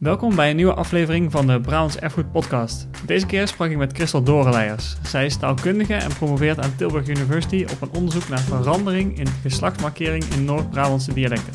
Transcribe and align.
Welkom 0.00 0.34
bij 0.34 0.50
een 0.50 0.56
nieuwe 0.56 0.74
aflevering 0.74 1.30
van 1.30 1.46
de 1.46 1.60
Brabants 1.60 1.98
Erfgoed 1.98 2.32
Podcast. 2.32 2.86
Deze 3.06 3.26
keer 3.26 3.48
sprak 3.48 3.70
ik 3.70 3.76
met 3.76 3.92
Christel 3.92 4.22
Dorenleijers. 4.22 4.96
Zij 5.02 5.26
is 5.26 5.36
taalkundige 5.36 5.94
en 5.94 6.14
promoveert 6.14 6.58
aan 6.58 6.76
Tilburg 6.76 7.08
University 7.08 7.66
op 7.72 7.80
een 7.80 7.96
onderzoek 7.96 8.28
naar 8.28 8.38
verandering 8.38 9.18
in 9.18 9.26
geslachtsmarkering 9.42 10.24
in 10.24 10.44
Noord-Brabantse 10.44 11.12
dialecten. 11.12 11.52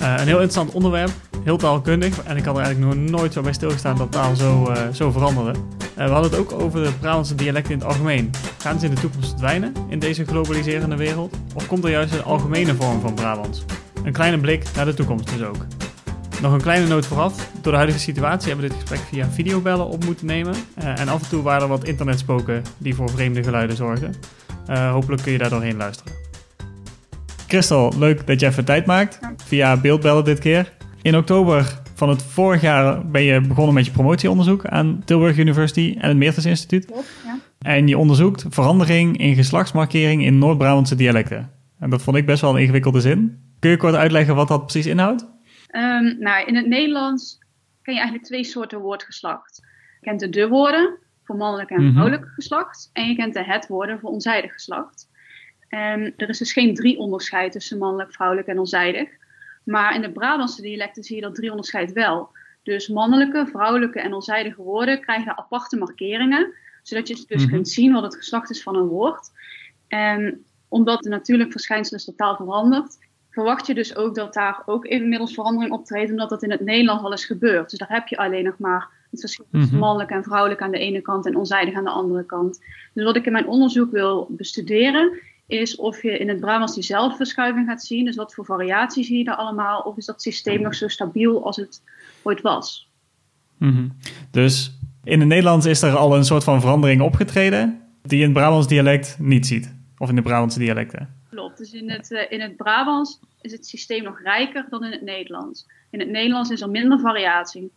Uh, 0.00 0.12
een 0.12 0.26
heel 0.26 0.40
interessant 0.40 0.72
onderwerp, 0.72 1.10
heel 1.44 1.56
taalkundig 1.56 2.22
en 2.22 2.36
ik 2.36 2.44
had 2.44 2.56
er 2.56 2.62
eigenlijk 2.62 2.94
nog 2.94 3.10
nooit 3.10 3.32
zo 3.32 3.42
bij 3.42 3.52
stilgestaan 3.52 3.96
dat 3.96 4.12
taal 4.12 4.36
zo, 4.36 4.70
uh, 4.70 4.88
zo 4.92 5.10
veranderde. 5.10 5.58
Uh, 5.98 6.04
we 6.04 6.10
hadden 6.10 6.30
het 6.30 6.40
ook 6.40 6.52
over 6.52 6.84
de 6.84 6.92
Brabantse 7.00 7.34
dialecten 7.34 7.72
in 7.72 7.78
het 7.78 7.88
algemeen. 7.88 8.30
Gaan 8.58 8.78
ze 8.78 8.86
in 8.86 8.94
de 8.94 9.00
toekomst 9.00 9.28
verdwijnen 9.28 9.72
in 9.88 9.98
deze 9.98 10.24
globaliserende 10.24 10.96
wereld? 10.96 11.36
Of 11.54 11.66
komt 11.66 11.84
er 11.84 11.90
juist 11.90 12.14
een 12.14 12.24
algemene 12.24 12.74
vorm 12.74 13.00
van 13.00 13.14
Brabants? 13.14 13.64
Een 14.04 14.12
kleine 14.12 14.38
blik 14.38 14.64
naar 14.74 14.84
de 14.84 14.94
toekomst 14.94 15.30
dus 15.32 15.42
ook. 15.42 15.66
Nog 16.42 16.52
een 16.52 16.60
kleine 16.60 16.86
noot 16.86 17.06
vooraf. 17.06 17.50
Door 17.60 17.72
de 17.72 17.78
huidige 17.78 18.00
situatie 18.00 18.48
hebben 18.48 18.68
we 18.68 18.72
dit 18.72 18.80
gesprek 18.80 19.08
via 19.08 19.28
videobellen 19.28 19.86
op 19.86 20.04
moeten 20.04 20.26
nemen. 20.26 20.54
Uh, 20.82 21.00
en 21.00 21.08
af 21.08 21.22
en 21.22 21.28
toe 21.28 21.42
waren 21.42 21.62
er 21.62 21.68
wat 21.68 21.84
internetspoken 21.84 22.62
die 22.78 22.94
voor 22.94 23.10
vreemde 23.10 23.42
geluiden 23.42 23.76
zorgen. 23.76 24.14
Uh, 24.70 24.92
hopelijk 24.92 25.22
kun 25.22 25.32
je 25.32 25.38
daar 25.38 25.50
doorheen 25.50 25.76
luisteren. 25.76 26.12
Christel, 27.46 27.92
leuk 27.98 28.26
dat 28.26 28.40
je 28.40 28.46
even 28.46 28.64
tijd 28.64 28.86
maakt. 28.86 29.18
Via 29.44 29.76
beeldbellen 29.76 30.24
dit 30.24 30.38
keer. 30.38 30.72
In 31.02 31.16
oktober 31.16 31.80
van 31.94 32.08
het 32.08 32.22
vorig 32.22 32.60
jaar 32.60 33.06
ben 33.06 33.22
je 33.22 33.40
begonnen 33.40 33.74
met 33.74 33.86
je 33.86 33.92
promotieonderzoek 33.92 34.66
aan 34.66 35.02
Tilburg 35.04 35.36
University 35.36 35.96
en 35.98 36.08
het 36.08 36.18
Meertens 36.18 36.46
Instituut. 36.46 36.92
Ja. 37.24 37.38
En 37.58 37.88
je 37.88 37.98
onderzoekt 37.98 38.44
verandering 38.48 39.18
in 39.18 39.34
geslachtsmarkering 39.34 40.24
in 40.24 40.38
Noord-Brabantse 40.38 40.94
dialecten. 40.94 41.50
En 41.78 41.90
dat 41.90 42.02
vond 42.02 42.16
ik 42.16 42.26
best 42.26 42.40
wel 42.40 42.54
een 42.54 42.60
ingewikkelde 42.60 43.00
zin. 43.00 43.38
Kun 43.58 43.70
je 43.70 43.76
kort 43.76 43.94
uitleggen 43.94 44.34
wat 44.34 44.48
dat 44.48 44.66
precies 44.66 44.86
inhoudt? 44.86 45.26
Um, 45.72 46.18
nou, 46.18 46.46
in 46.46 46.56
het 46.56 46.66
Nederlands 46.66 47.38
ken 47.82 47.94
je 47.94 48.00
eigenlijk 48.00 48.28
twee 48.28 48.44
soorten 48.44 48.80
woordgeslacht. 48.80 49.62
Je 50.00 50.06
kent 50.06 50.20
de 50.20 50.28
de-woorden 50.28 50.98
voor 51.24 51.36
mannelijk 51.36 51.70
en 51.70 51.90
vrouwelijk 51.90 52.22
mm-hmm. 52.22 52.34
geslacht. 52.34 52.90
En 52.92 53.08
je 53.08 53.16
kent 53.16 53.34
de 53.34 53.44
het-woorden 53.44 54.00
voor 54.00 54.10
onzijdig 54.10 54.52
geslacht. 54.52 55.08
Um, 55.68 56.12
er 56.16 56.28
is 56.28 56.38
dus 56.38 56.52
geen 56.52 56.74
drie 56.74 56.98
onderscheid 56.98 57.52
tussen 57.52 57.78
mannelijk, 57.78 58.12
vrouwelijk 58.12 58.48
en 58.48 58.58
onzijdig. 58.58 59.08
Maar 59.64 59.94
in 59.94 60.00
de 60.00 60.12
Brabantse 60.12 60.62
dialecten 60.62 61.02
zie 61.02 61.16
je 61.16 61.22
dat 61.22 61.34
drie 61.34 61.50
onderscheid 61.50 61.92
wel. 61.92 62.30
Dus 62.62 62.88
mannelijke, 62.88 63.46
vrouwelijke 63.46 64.00
en 64.00 64.12
onzijdige 64.12 64.62
woorden 64.62 65.00
krijgen 65.00 65.38
aparte 65.38 65.76
markeringen. 65.76 66.54
Zodat 66.82 67.08
je 67.08 67.14
dus 67.14 67.26
mm-hmm. 67.28 67.48
kunt 67.50 67.68
zien 67.68 67.92
wat 67.92 68.02
het 68.02 68.16
geslacht 68.16 68.50
is 68.50 68.62
van 68.62 68.76
een 68.76 68.86
woord. 68.86 69.30
En 69.88 70.44
omdat 70.68 71.02
de 71.02 71.08
natuurlijke 71.08 71.52
verschijnselen 71.52 72.04
totaal 72.04 72.36
verandert, 72.36 72.98
verwacht 73.30 73.66
je 73.66 73.74
dus 73.74 73.96
ook 73.96 74.14
dat 74.14 74.34
daar 74.34 74.62
ook 74.66 74.84
inmiddels 74.84 75.34
verandering 75.34 75.72
optreedt, 75.72 76.10
omdat 76.10 76.28
dat 76.28 76.42
in 76.42 76.50
het 76.50 76.60
Nederlands 76.60 77.04
al 77.04 77.12
is 77.12 77.24
gebeurd. 77.24 77.70
Dus 77.70 77.78
daar 77.78 77.92
heb 77.92 78.08
je 78.08 78.16
alleen 78.16 78.44
nog 78.44 78.58
maar 78.58 78.88
het 79.10 79.20
verschil 79.20 79.46
tussen 79.50 79.70
mhm. 79.70 79.84
mannelijk 79.84 80.10
en 80.10 80.22
vrouwelijk 80.22 80.62
aan 80.62 80.70
de 80.70 80.78
ene 80.78 81.00
kant 81.00 81.26
en 81.26 81.36
onzijdig 81.36 81.74
aan 81.74 81.84
de 81.84 81.90
andere 81.90 82.24
kant. 82.24 82.60
Dus 82.94 83.04
wat 83.04 83.16
ik 83.16 83.26
in 83.26 83.32
mijn 83.32 83.46
onderzoek 83.46 83.90
wil 83.90 84.26
bestuderen, 84.30 85.20
is 85.46 85.76
of 85.76 86.02
je 86.02 86.18
in 86.18 86.28
het 86.28 86.40
Brabants 86.40 86.74
diezelfde 86.74 87.16
verschuiving 87.16 87.66
gaat 87.66 87.82
zien. 87.82 88.04
Dus 88.04 88.16
wat 88.16 88.34
voor 88.34 88.44
variaties 88.44 89.06
zie 89.06 89.18
je 89.18 89.24
daar 89.24 89.34
allemaal? 89.34 89.80
Of 89.80 89.96
is 89.96 90.06
dat 90.06 90.22
systeem 90.22 90.62
nog 90.62 90.74
zo 90.74 90.88
stabiel 90.88 91.44
als 91.44 91.56
het 91.56 91.82
ooit 92.22 92.40
was? 92.40 92.90
Mhm. 93.56 93.88
Dus 94.30 94.78
in 95.04 95.20
het 95.20 95.28
Nederlands 95.28 95.66
is 95.66 95.82
er 95.82 95.96
al 95.96 96.16
een 96.16 96.24
soort 96.24 96.44
van 96.44 96.60
verandering 96.60 97.00
opgetreden, 97.00 97.80
die 98.02 98.18
je 98.18 98.24
in 98.24 98.30
het 98.30 98.38
Brabants 98.38 98.68
dialect 98.68 99.16
niet 99.18 99.46
ziet. 99.46 99.74
Of 99.98 100.08
in 100.08 100.14
de 100.14 100.22
Brabantse 100.22 100.58
dialecten. 100.58 101.19
Klopt. 101.30 101.58
Dus 101.58 101.72
in 101.72 101.90
het, 101.90 102.10
uh, 102.10 102.20
in 102.28 102.40
het 102.40 102.56
Brabants 102.56 103.20
is 103.40 103.52
het 103.52 103.66
systeem 103.66 104.02
nog 104.02 104.20
rijker 104.20 104.66
dan 104.70 104.84
in 104.84 104.90
het 104.90 105.02
Nederlands. 105.02 105.66
In 105.90 105.98
het 105.98 106.08
Nederlands 106.08 106.50
is 106.50 106.60
er 106.60 106.70
minder 106.70 107.00
variatie. 107.00 107.70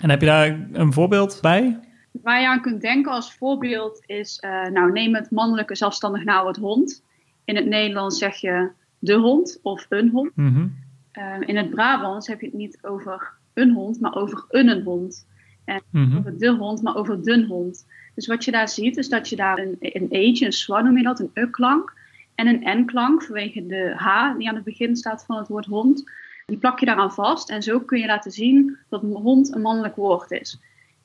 En 0.00 0.10
heb 0.10 0.20
je 0.20 0.26
daar 0.26 0.68
een 0.72 0.92
voorbeeld 0.92 1.38
bij? 1.40 1.80
Waar 2.10 2.40
je 2.40 2.48
aan 2.48 2.60
kunt 2.60 2.80
denken 2.80 3.12
als 3.12 3.34
voorbeeld 3.34 4.02
is, 4.06 4.42
uh, 4.44 4.66
nou 4.66 4.92
neem 4.92 5.14
het 5.14 5.30
mannelijke 5.30 5.76
zelfstandig 5.76 6.24
naamwoord 6.24 6.56
hond. 6.56 7.02
In 7.44 7.56
het 7.56 7.66
Nederlands 7.66 8.18
zeg 8.18 8.36
je 8.36 8.70
de 8.98 9.14
hond 9.14 9.58
of 9.62 9.86
een 9.88 10.10
hond. 10.10 10.36
Mm 10.36 10.54
-hmm. 10.54 10.74
uh, 11.12 11.48
in 11.48 11.56
het 11.56 11.70
Brabants 11.70 12.26
heb 12.26 12.40
je 12.40 12.46
het 12.46 12.54
niet 12.54 12.78
over 12.82 13.32
een 13.54 13.72
hond, 13.72 14.00
maar 14.00 14.14
over 14.14 14.44
een 14.48 14.82
hond. 14.82 15.26
En 15.64 15.82
mm 15.90 16.04
-hmm. 16.04 16.18
over 16.18 16.38
de 16.38 16.50
hond, 16.50 16.82
maar 16.82 16.96
over 16.96 17.22
dun 17.22 17.44
hond. 17.44 17.86
Dus 18.14 18.26
wat 18.26 18.44
je 18.44 18.50
daar 18.50 18.68
ziet, 18.68 18.96
is 18.96 19.08
dat 19.08 19.28
je 19.28 19.36
daar 19.36 19.58
een, 19.58 19.76
een 19.80 20.06
eetje, 20.10 20.46
een 20.46 20.52
zwaar 20.52 20.84
noem 20.84 20.96
je 20.96 21.02
dat, 21.02 21.20
een 21.20 21.30
u-klank 21.34 21.92
en 22.34 22.46
een 22.46 22.80
n-klank 22.80 23.22
vanwege 23.22 23.66
de 23.66 23.94
h 23.96 24.36
die 24.38 24.48
aan 24.48 24.54
het 24.54 24.64
begin 24.64 24.96
staat 24.96 25.24
van 25.26 25.36
het 25.36 25.48
woord 25.48 25.66
hond. 25.66 26.10
Die 26.46 26.58
plak 26.58 26.80
je 26.80 26.86
daaraan 26.86 27.12
vast 27.12 27.50
en 27.50 27.62
zo 27.62 27.80
kun 27.80 27.98
je 27.98 28.06
laten 28.06 28.30
zien 28.30 28.76
dat 28.88 29.00
hond 29.00 29.54
een 29.54 29.60
mannelijk 29.60 29.96
woord 29.96 30.30
is. 30.30 30.60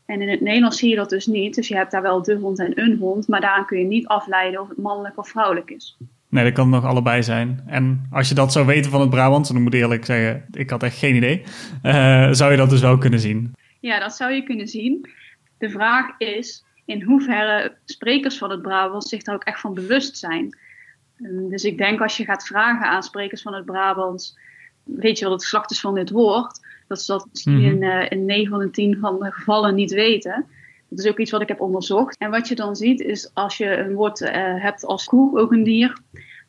En 0.05 0.21
in 0.21 0.29
het 0.29 0.41
Nederlands 0.41 0.77
zie 0.77 0.89
je 0.89 0.95
dat 0.95 1.09
dus 1.09 1.25
niet. 1.25 1.55
Dus 1.55 1.67
je 1.67 1.75
hebt 1.75 1.91
daar 1.91 2.01
wel 2.01 2.21
de 2.21 2.35
hond 2.35 2.59
en 2.59 2.81
een 2.81 2.97
hond, 2.97 3.27
maar 3.27 3.41
daaraan 3.41 3.65
kun 3.65 3.79
je 3.79 3.85
niet 3.85 4.07
afleiden 4.07 4.61
of 4.61 4.69
het 4.69 4.77
mannelijk 4.77 5.17
of 5.17 5.29
vrouwelijk 5.29 5.71
is. 5.71 5.97
Nee, 6.29 6.43
dat 6.43 6.53
kan 6.53 6.69
nog 6.69 6.85
allebei 6.85 7.23
zijn. 7.23 7.63
En 7.67 8.07
als 8.11 8.29
je 8.29 8.35
dat 8.35 8.51
zou 8.51 8.65
weten 8.65 8.91
van 8.91 9.01
het 9.01 9.09
Brabants, 9.09 9.49
dan 9.49 9.61
moet 9.61 9.73
ik 9.73 9.79
eerlijk 9.79 10.05
zeggen, 10.05 10.45
ik 10.51 10.69
had 10.69 10.83
echt 10.83 10.97
geen 10.97 11.15
idee, 11.15 11.43
uh, 11.83 12.31
zou 12.31 12.51
je 12.51 12.57
dat 12.57 12.69
dus 12.69 12.81
wel 12.81 12.97
kunnen 12.97 13.19
zien? 13.19 13.53
Ja, 13.79 13.99
dat 13.99 14.15
zou 14.15 14.31
je 14.31 14.43
kunnen 14.43 14.67
zien. 14.67 15.09
De 15.57 15.69
vraag 15.69 16.17
is 16.17 16.65
in 16.85 17.01
hoeverre 17.01 17.75
sprekers 17.85 18.37
van 18.37 18.51
het 18.51 18.61
Brabants 18.61 19.09
zich 19.09 19.23
daar 19.23 19.35
ook 19.35 19.43
echt 19.43 19.59
van 19.59 19.73
bewust 19.73 20.17
zijn. 20.17 20.57
Ehm, 21.23 21.49
dus 21.49 21.63
ik 21.63 21.77
denk 21.77 22.01
als 22.01 22.17
je 22.17 22.23
gaat 22.23 22.47
vragen 22.47 22.87
aan 22.87 23.03
sprekers 23.03 23.41
van 23.41 23.53
het 23.53 23.65
Brabants, 23.65 24.37
weet 24.83 25.17
je 25.17 25.23
wat 25.23 25.33
het 25.33 25.43
geslacht 25.43 25.71
is 25.71 25.79
van 25.79 25.95
dit 25.95 26.09
woord, 26.09 26.59
dat 26.87 27.01
ze 27.01 27.11
dat 27.11 27.27
misschien 27.31 27.53
-hmm. 27.53 27.65
in, 27.65 27.81
uh, 27.81 28.09
in 28.09 28.25
9 28.25 28.49
van 28.49 28.59
de 28.59 28.69
10 28.69 28.97
van 28.99 29.19
de 29.19 29.31
gevallen 29.31 29.75
niet 29.75 29.91
weten. 29.91 30.45
Dat 30.89 30.99
is 30.99 31.07
ook 31.07 31.17
iets 31.17 31.31
wat 31.31 31.41
ik 31.41 31.47
heb 31.47 31.61
onderzocht. 31.61 32.17
En 32.17 32.31
wat 32.31 32.47
je 32.47 32.55
dan 32.55 32.75
ziet 32.75 32.99
is 32.99 33.31
als 33.33 33.57
je 33.57 33.77
een 33.77 33.93
woord 33.93 34.21
uh, 34.21 34.29
hebt 34.61 34.85
als 34.85 35.05
koe, 35.05 35.39
ook 35.39 35.51
een 35.51 35.63
dier, 35.63 35.97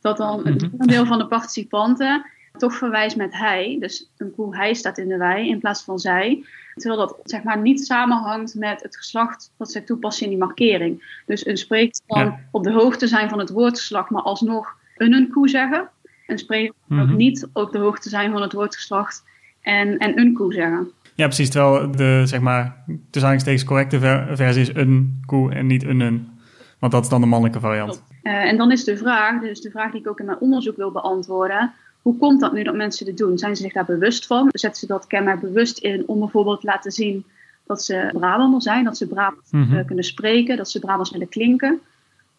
dat 0.01 0.17
dan 0.17 0.39
-hmm. 0.41 0.73
een 0.77 0.87
deel 0.87 1.05
van 1.05 1.17
de 1.17 1.27
participanten 1.27 2.25
toch 2.57 2.75
verwijst 2.75 3.15
met 3.15 3.33
hij. 3.33 3.77
Dus 3.79 4.11
een 4.17 4.35
koe 4.35 4.55
hij 4.55 4.73
staat 4.73 4.97
in 4.97 5.07
de 5.07 5.17
wij 5.17 5.47
in 5.47 5.59
plaats 5.59 5.83
van 5.83 5.99
zij. 5.99 6.45
Terwijl 6.73 6.99
dat 6.99 7.19
zeg 7.23 7.43
maar 7.43 7.61
niet 7.61 7.85
samenhangt 7.85 8.55
met 8.55 8.81
het 8.81 8.97
geslacht 8.97 9.51
dat 9.57 9.71
zij 9.71 9.81
toepassen 9.81 10.23
in 10.23 10.29
die 10.29 10.39
markering. 10.39 11.21
Dus 11.25 11.45
een 11.45 11.57
spreker 11.57 12.01
kan 12.07 12.25
ja. 12.25 12.39
op 12.51 12.63
de 12.63 12.71
hoogte 12.71 13.07
zijn 13.07 13.29
van 13.29 13.39
het 13.39 13.49
woordgeslacht, 13.49 14.09
maar 14.09 14.21
alsnog 14.21 14.75
een, 14.97 15.13
een 15.13 15.29
koe 15.29 15.49
zeggen. 15.49 15.89
Een 16.27 16.37
spreker 16.37 16.73
kan 16.87 16.97
mm 16.97 17.03
-hmm. 17.03 17.11
ook 17.11 17.17
niet 17.17 17.47
op 17.53 17.71
de 17.71 17.77
hoogte 17.77 18.09
zijn 18.09 18.31
van 18.31 18.41
het 18.41 18.53
woordgeslacht 18.53 19.23
en, 19.61 19.97
en 19.97 20.19
een 20.19 20.33
koe 20.33 20.53
zeggen. 20.53 20.91
Ja, 21.15 21.25
precies. 21.25 21.49
Terwijl 21.49 21.91
de, 21.91 22.21
zeg 22.25 22.39
maar, 22.39 22.83
tussen 23.09 23.39
steeds 23.39 23.63
correcte 23.63 23.99
ver 23.99 24.35
versie 24.35 24.61
is 24.61 24.75
een 24.75 25.21
koe 25.25 25.53
en 25.53 25.67
niet 25.67 25.83
een 25.83 25.99
een. 25.99 26.39
Want 26.79 26.91
dat 26.91 27.03
is 27.03 27.09
dan 27.09 27.21
de 27.21 27.27
mannelijke 27.27 27.59
variant. 27.59 28.03
Uh, 28.23 28.33
en 28.33 28.57
dan 28.57 28.71
is 28.71 28.83
de 28.83 28.97
vraag, 28.97 29.41
dus 29.41 29.61
de 29.61 29.71
vraag 29.71 29.91
die 29.91 30.01
ik 30.01 30.07
ook 30.07 30.19
in 30.19 30.25
mijn 30.25 30.39
onderzoek 30.39 30.75
wil 30.75 30.91
beantwoorden. 30.91 31.73
Hoe 32.01 32.17
komt 32.17 32.39
dat 32.39 32.53
nu 32.53 32.63
dat 32.63 32.75
mensen 32.75 33.05
dit 33.05 33.17
doen? 33.17 33.37
Zijn 33.37 33.55
ze 33.55 33.61
zich 33.61 33.73
daar 33.73 33.85
bewust 33.85 34.27
van? 34.27 34.49
Zetten 34.51 34.79
ze 34.79 34.87
dat 34.87 35.07
kenmerk 35.07 35.41
bewust 35.41 35.77
in 35.77 36.03
om 36.07 36.19
bijvoorbeeld 36.19 36.59
te 36.59 36.67
laten 36.67 36.91
zien 36.91 37.25
dat 37.65 37.83
ze 37.83 38.09
Brabander 38.13 38.61
zijn, 38.61 38.83
dat 38.83 38.97
ze 38.97 39.07
Brabants 39.07 39.51
mm 39.51 39.63
-hmm. 39.63 39.85
kunnen 39.85 40.05
spreken, 40.05 40.57
dat 40.57 40.69
ze 40.69 40.79
Brabants 40.79 41.11
willen 41.11 41.29
klinken? 41.29 41.79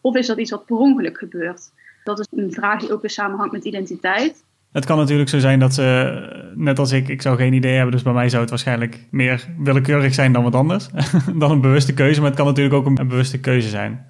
Of 0.01 0.15
is 0.15 0.27
dat 0.27 0.37
iets 0.37 0.51
wat 0.51 0.65
per 0.65 0.75
ongeluk 0.75 1.17
gebeurt? 1.17 1.71
Dat 2.03 2.19
is 2.19 2.27
een 2.31 2.51
vraag 2.51 2.79
die 2.79 2.93
ook 2.93 3.01
weer 3.01 3.09
samenhangt 3.09 3.53
met 3.53 3.63
identiteit. 3.63 4.43
Het 4.71 4.85
kan 4.85 4.97
natuurlijk 4.97 5.29
zo 5.29 5.39
zijn 5.39 5.59
dat 5.59 5.73
ze, 5.73 6.51
net 6.55 6.79
als 6.79 6.91
ik, 6.91 7.07
ik 7.07 7.21
zou 7.21 7.37
geen 7.37 7.53
idee 7.53 7.73
hebben, 7.73 7.91
dus 7.91 8.01
bij 8.01 8.13
mij 8.13 8.29
zou 8.29 8.41
het 8.41 8.49
waarschijnlijk 8.49 9.07
meer 9.11 9.47
willekeurig 9.57 10.13
zijn 10.13 10.33
dan 10.33 10.43
wat 10.43 10.55
anders. 10.55 10.89
dan 11.35 11.51
een 11.51 11.61
bewuste 11.61 11.93
keuze, 11.93 12.19
maar 12.19 12.29
het 12.29 12.37
kan 12.37 12.47
natuurlijk 12.47 12.75
ook 12.75 12.85
een 12.85 13.07
bewuste 13.07 13.39
keuze 13.39 13.69
zijn. 13.69 14.05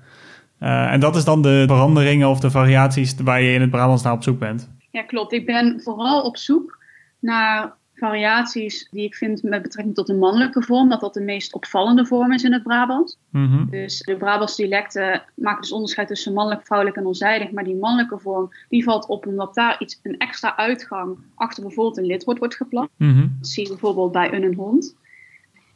Uh, 0.60 0.92
en 0.92 1.00
dat 1.00 1.16
is 1.16 1.24
dan 1.24 1.42
de 1.42 1.64
veranderingen 1.68 2.30
of 2.30 2.40
de 2.40 2.52
variaties 2.52 3.16
waar 3.24 3.42
je 3.42 3.54
in 3.54 3.62
het 3.62 3.70
Brabants 3.70 4.04
naar 4.04 4.14
op 4.14 4.24
zoek 4.24 4.40
bent. 4.40 4.70
Ja, 4.94 5.04
klopt. 5.04 5.32
Ik 5.32 5.46
ben 5.46 5.82
vooral 5.82 6.22
op 6.22 6.38
zoek 6.38 6.78
naar 7.20 7.74
variaties 7.96 8.88
die 8.90 9.06
ik 9.06 9.16
vind 9.16 9.44
met 9.44 9.62
betrekking 9.62 9.96
tot 9.96 10.08
de 10.08 10.14
mannelijke 10.14 10.62
vorm, 10.62 10.90
dat 10.90 11.00
dat 11.00 11.14
de 11.14 11.22
meest 11.22 11.54
opvallende 11.54 12.06
vorm 12.06 12.32
is 12.32 12.44
in 12.44 12.54
het 12.54 12.64
Brabants. 12.64 13.18
Mm 13.30 13.52
-hmm. 13.52 13.70
Dus 13.70 14.00
de 14.00 14.18
Brabants 14.18 14.56
dialecten 14.56 15.24
maken 15.36 15.62
dus 15.62 15.72
onderscheid 15.72 16.08
tussen 16.08 16.34
mannelijk, 16.34 16.66
vrouwelijk 16.66 17.00
en 17.00 17.06
onzijdig, 17.06 17.52
maar 17.52 17.64
die 17.64 17.76
mannelijke 17.76 18.20
vorm 18.20 18.50
die 18.70 18.84
valt 18.84 19.08
op 19.08 19.28
omdat 19.28 19.56
daar 19.56 19.76
iets, 19.80 20.00
een 20.04 20.18
extra 20.18 20.58
uitgang 20.58 21.18
achter 21.36 21.64
bijvoorbeeld 21.64 21.98
een 21.98 22.06
lidwoord 22.06 22.40
wordt 22.40 22.56
geplakt. 22.56 22.92
Mm 22.98 23.14
-hmm. 23.14 23.36
Dat 23.40 23.48
zie 23.48 23.64
je 23.64 23.70
bijvoorbeeld 23.70 24.12
bij 24.12 24.34
een 24.34 24.44
en 24.44 24.56
hond. 24.56 24.96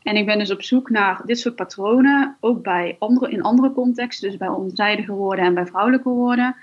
En 0.03 0.15
ik 0.15 0.25
ben 0.25 0.37
dus 0.37 0.51
op 0.51 0.61
zoek 0.61 0.89
naar 0.89 1.21
dit 1.25 1.39
soort 1.39 1.55
patronen, 1.55 2.37
ook 2.39 2.63
bij 2.63 2.95
andere, 2.99 3.31
in 3.31 3.41
andere 3.41 3.71
contexten, 3.71 4.29
dus 4.29 4.37
bij 4.37 4.47
onzijdige 4.47 5.13
woorden 5.13 5.45
en 5.45 5.53
bij 5.53 5.65
vrouwelijke 5.65 6.09
woorden 6.09 6.55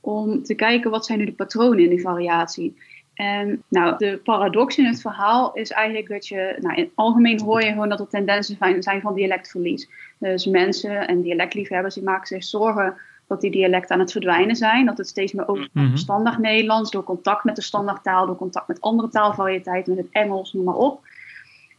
om 0.00 0.42
te 0.42 0.54
kijken 0.54 0.90
wat 0.90 1.06
zijn 1.06 1.18
nu 1.18 1.24
de 1.24 1.32
patronen 1.32 1.78
in 1.78 1.90
die 1.90 2.00
variatie. 2.00 2.76
En 3.14 3.62
nou, 3.68 3.96
de 3.96 4.20
paradox 4.24 4.78
in 4.78 4.84
het 4.84 5.00
verhaal 5.00 5.52
is 5.52 5.70
eigenlijk 5.70 6.08
dat 6.08 6.26
je, 6.26 6.56
nou, 6.60 6.76
in 6.76 6.82
het 6.82 6.92
algemeen 6.94 7.40
hoor 7.40 7.62
je 7.62 7.72
gewoon 7.72 7.88
dat 7.88 8.00
er 8.00 8.08
tendensen 8.08 8.56
zijn 8.78 9.00
van 9.00 9.14
dialectverlies. 9.14 9.88
Dus 10.18 10.46
mensen 10.46 11.08
en 11.08 11.22
dialectliefhebbers 11.22 11.94
die 11.94 12.04
maken 12.04 12.26
zich 12.26 12.44
zorgen 12.44 12.96
dat 13.26 13.40
die 13.40 13.50
dialecten 13.50 13.94
aan 13.94 14.00
het 14.00 14.12
verdwijnen 14.12 14.56
zijn. 14.56 14.86
Dat 14.86 14.98
het 14.98 15.08
steeds 15.08 15.32
meer 15.32 15.48
over 15.48 15.68
mm 15.72 15.86
-hmm. 15.86 15.96
standaard 15.96 16.38
Nederlands, 16.38 16.90
door 16.90 17.04
contact 17.04 17.44
met 17.44 17.56
de 17.56 17.62
standaardtaal, 17.62 18.26
door 18.26 18.36
contact 18.36 18.68
met 18.68 18.80
andere 18.80 19.08
taalvariëteiten, 19.08 19.94
met 19.94 20.04
het 20.04 20.14
Engels, 20.14 20.52
noem 20.52 20.64
maar 20.64 20.74
op. 20.74 21.00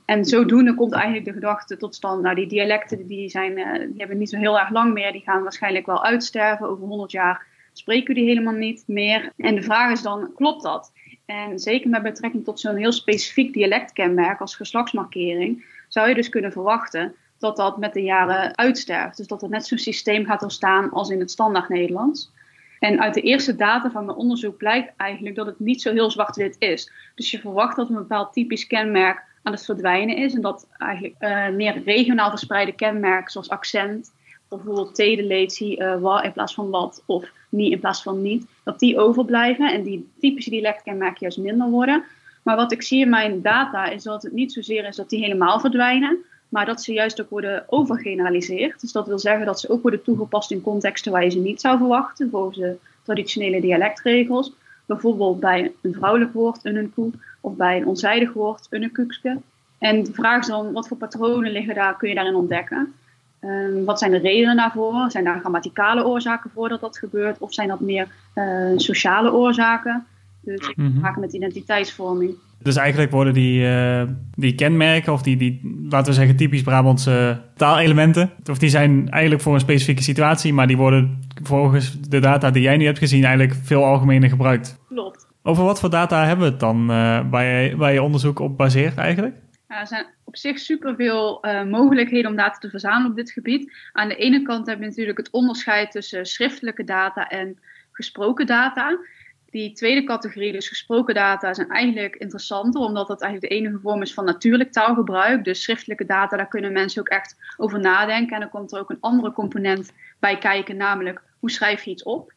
En 0.05 0.25
zodoende 0.25 0.75
komt 0.75 0.93
eigenlijk 0.93 1.25
de 1.25 1.33
gedachte 1.33 1.77
tot 1.77 1.95
stand. 1.95 2.21
Nou, 2.21 2.35
die 2.35 2.47
dialecten 2.47 3.07
die 3.07 3.29
zijn, 3.29 3.55
die 3.55 3.97
hebben 3.97 4.17
niet 4.17 4.29
zo 4.29 4.37
heel 4.37 4.59
erg 4.59 4.69
lang 4.69 4.93
meer. 4.93 5.11
Die 5.11 5.21
gaan 5.21 5.43
waarschijnlijk 5.43 5.85
wel 5.85 6.03
uitsterven. 6.03 6.69
Over 6.69 6.87
100 6.87 7.11
jaar 7.11 7.45
spreken 7.79 8.15
die 8.15 8.27
helemaal 8.27 8.53
niet 8.53 8.83
meer. 8.87 9.31
En 9.37 9.55
de 9.55 9.61
vraag 9.61 9.91
is 9.91 10.01
dan, 10.01 10.31
klopt 10.35 10.63
dat? 10.63 10.91
En 11.25 11.59
zeker 11.59 11.89
met 11.89 12.03
betrekking 12.03 12.43
tot 12.43 12.59
zo'n 12.59 12.75
heel 12.75 12.91
specifiek 12.91 13.53
dialectkenmerk 13.53 14.39
als 14.39 14.55
geslachtsmarkering, 14.55 15.65
zou 15.87 16.09
je 16.09 16.15
dus 16.15 16.29
kunnen 16.29 16.51
verwachten 16.51 17.15
dat 17.37 17.57
dat 17.57 17.77
met 17.77 17.93
de 17.93 18.01
jaren 18.01 18.57
uitsterft. 18.57 19.17
Dus 19.17 19.27
dat 19.27 19.41
er 19.41 19.49
net 19.49 19.65
zo'n 19.67 19.77
systeem 19.77 20.25
gaat 20.25 20.41
ontstaan 20.41 20.91
als 20.91 21.09
in 21.09 21.19
het 21.19 21.31
standaard 21.31 21.69
Nederlands. 21.69 22.31
En 22.79 23.01
uit 23.01 23.13
de 23.13 23.21
eerste 23.21 23.55
data 23.55 23.91
van 23.91 24.05
mijn 24.05 24.17
onderzoek 24.17 24.57
blijkt 24.57 24.93
eigenlijk 24.97 25.35
dat 25.35 25.45
het 25.45 25.59
niet 25.59 25.81
zo 25.81 25.91
heel 25.91 26.11
zwart-wit 26.11 26.55
is. 26.59 26.91
Dus 27.15 27.31
je 27.31 27.39
verwacht 27.39 27.75
dat 27.75 27.89
een 27.89 27.95
bepaald 27.95 28.33
typisch 28.33 28.67
kenmerk 28.67 29.23
aan 29.43 29.51
het 29.51 29.65
verdwijnen 29.65 30.15
is. 30.15 30.33
En 30.33 30.41
dat 30.41 30.67
eigenlijk 30.77 31.15
uh, 31.19 31.49
meer 31.49 31.83
regionaal 31.83 32.29
verspreide 32.29 32.71
kenmerken 32.71 33.31
zoals 33.31 33.49
accent, 33.49 34.11
bijvoorbeeld 34.49 34.95
tedeletie, 34.95 35.79
uh, 35.79 35.99
wat 35.99 36.23
in 36.23 36.31
plaats 36.31 36.53
van 36.53 36.69
wat, 36.69 37.03
of 37.05 37.31
niet 37.49 37.71
in 37.71 37.79
plaats 37.79 38.01
van 38.01 38.21
niet, 38.21 38.45
dat 38.63 38.79
die 38.79 38.97
overblijven 38.97 39.73
en 39.73 39.83
die 39.83 40.09
typische 40.19 40.49
dialectkenmerken 40.49 41.17
juist 41.19 41.37
minder 41.37 41.69
worden. 41.69 42.03
Maar 42.43 42.55
wat 42.55 42.71
ik 42.71 42.81
zie 42.81 43.01
in 43.01 43.09
mijn 43.09 43.41
data 43.41 43.85
is 43.85 44.03
dat 44.03 44.23
het 44.23 44.33
niet 44.33 44.53
zozeer 44.53 44.87
is 44.87 44.95
dat 44.95 45.09
die 45.09 45.23
helemaal 45.23 45.59
verdwijnen, 45.59 46.17
maar 46.49 46.65
dat 46.65 46.81
ze 46.81 46.93
juist 46.93 47.21
ook 47.21 47.29
worden 47.29 47.63
overgeneraliseerd. 47.67 48.81
Dus 48.81 48.91
dat 48.91 49.07
wil 49.07 49.19
zeggen 49.19 49.45
dat 49.45 49.59
ze 49.59 49.69
ook 49.69 49.81
worden 49.81 50.03
toegepast 50.03 50.51
in 50.51 50.61
contexten 50.61 51.11
waar 51.11 51.23
je 51.23 51.29
ze 51.29 51.39
niet 51.39 51.61
zou 51.61 51.77
verwachten, 51.77 52.29
volgens 52.29 52.57
de 52.57 52.77
traditionele 53.03 53.61
dialectregels. 53.61 54.53
Bijvoorbeeld 54.85 55.39
bij 55.39 55.71
een 55.81 55.93
vrouwelijk 55.93 56.33
woord, 56.33 56.59
een 56.65 56.93
koe, 56.93 57.11
of 57.41 57.55
bij 57.55 57.77
een 57.77 57.87
onzijdig 57.87 58.33
woord, 58.33 58.67
een 58.69 58.91
koekske. 58.91 59.37
En 59.77 60.03
de 60.03 60.13
vraag 60.13 60.39
is 60.39 60.47
dan, 60.47 60.71
wat 60.71 60.87
voor 60.87 60.97
patronen 60.97 61.51
liggen 61.51 61.75
daar, 61.75 61.97
kun 61.97 62.09
je 62.09 62.15
daarin 62.15 62.35
ontdekken? 62.35 62.93
Um, 63.41 63.85
wat 63.85 63.99
zijn 63.99 64.11
de 64.11 64.17
redenen 64.17 64.55
daarvoor? 64.55 65.11
Zijn 65.11 65.23
daar 65.23 65.39
grammaticale 65.39 66.05
oorzaken 66.05 66.49
voor 66.53 66.69
dat 66.69 66.81
dat 66.81 66.97
gebeurt? 66.97 67.37
Of 67.37 67.53
zijn 67.53 67.67
dat 67.67 67.79
meer 67.79 68.07
uh, 68.35 68.71
sociale 68.75 69.33
oorzaken? 69.33 70.05
Dus 70.41 70.71
mm 70.75 70.85
-hmm. 70.85 70.99
maken 70.99 71.21
met 71.21 71.33
identiteitsvorming. 71.33 72.35
Dus 72.61 72.75
eigenlijk 72.75 73.11
worden 73.11 73.33
die, 73.33 73.61
uh, 73.61 74.01
die 74.35 74.55
kenmerken, 74.55 75.13
of 75.13 75.21
die, 75.21 75.37
die, 75.37 75.85
laten 75.89 76.07
we 76.07 76.17
zeggen, 76.17 76.35
typisch 76.35 76.61
Brabantse 76.61 77.41
taalelementen, 77.55 78.29
of 78.49 78.57
die 78.57 78.69
zijn 78.69 79.09
eigenlijk 79.09 79.43
voor 79.43 79.53
een 79.53 79.59
specifieke 79.59 80.03
situatie, 80.03 80.53
maar 80.53 80.67
die 80.67 80.77
worden 80.77 81.19
volgens 81.43 82.01
de 82.01 82.19
data 82.19 82.51
die 82.51 82.61
jij 82.61 82.77
nu 82.77 82.85
hebt 82.85 82.97
gezien 82.97 83.23
eigenlijk 83.23 83.59
veel 83.63 83.83
algemener 83.83 84.29
gebruikt. 84.29 84.79
Klopt. 84.87 85.27
Over 85.43 85.63
wat 85.63 85.79
voor 85.79 85.89
data 85.89 86.25
hebben 86.25 86.45
we 86.45 86.51
het 86.51 86.59
dan 86.59 86.81
uh, 86.81 87.19
waar, 87.29 87.43
je, 87.43 87.75
waar 87.77 87.93
je 87.93 88.03
onderzoek 88.03 88.39
op 88.39 88.57
baseert 88.57 88.97
eigenlijk? 88.97 89.35
Er 89.69 89.87
zijn 89.87 90.05
op 90.23 90.37
zich 90.37 90.59
superveel 90.59 91.45
uh, 91.45 91.63
mogelijkheden 91.63 92.29
om 92.29 92.37
data 92.37 92.57
te 92.57 92.69
verzamelen 92.69 93.09
op 93.09 93.15
dit 93.15 93.31
gebied. 93.31 93.73
Aan 93.91 94.07
de 94.07 94.15
ene 94.15 94.41
kant 94.41 94.67
heb 94.67 94.79
je 94.79 94.85
natuurlijk 94.85 95.17
het 95.17 95.29
onderscheid 95.29 95.91
tussen 95.91 96.25
schriftelijke 96.25 96.83
data 96.83 97.27
en 97.27 97.59
gesproken 97.91 98.45
data. 98.45 98.97
Die 99.45 99.71
tweede 99.71 100.03
categorie, 100.03 100.51
dus 100.51 100.67
gesproken 100.67 101.13
data, 101.13 101.53
zijn 101.53 101.69
eigenlijk 101.69 102.15
interessanter, 102.15 102.81
omdat 102.81 103.07
dat 103.07 103.21
eigenlijk 103.21 103.53
de 103.53 103.59
enige 103.59 103.79
vorm 103.79 104.01
is 104.01 104.13
van 104.13 104.25
natuurlijk 104.25 104.71
taalgebruik. 104.71 105.43
Dus 105.43 105.63
schriftelijke 105.63 106.05
data, 106.05 106.37
daar 106.37 106.47
kunnen 106.47 106.71
mensen 106.71 107.01
ook 107.01 107.09
echt 107.09 107.35
over 107.57 107.79
nadenken. 107.79 108.35
En 108.35 108.41
dan 108.41 108.49
komt 108.49 108.71
er 108.71 108.79
ook 108.79 108.89
een 108.89 109.01
andere 109.01 109.31
component 109.31 109.91
bij 110.19 110.37
kijken, 110.37 110.77
namelijk 110.77 111.21
hoe 111.39 111.51
schrijf 111.51 111.83
je 111.83 111.91
iets 111.91 112.03
op. 112.03 112.33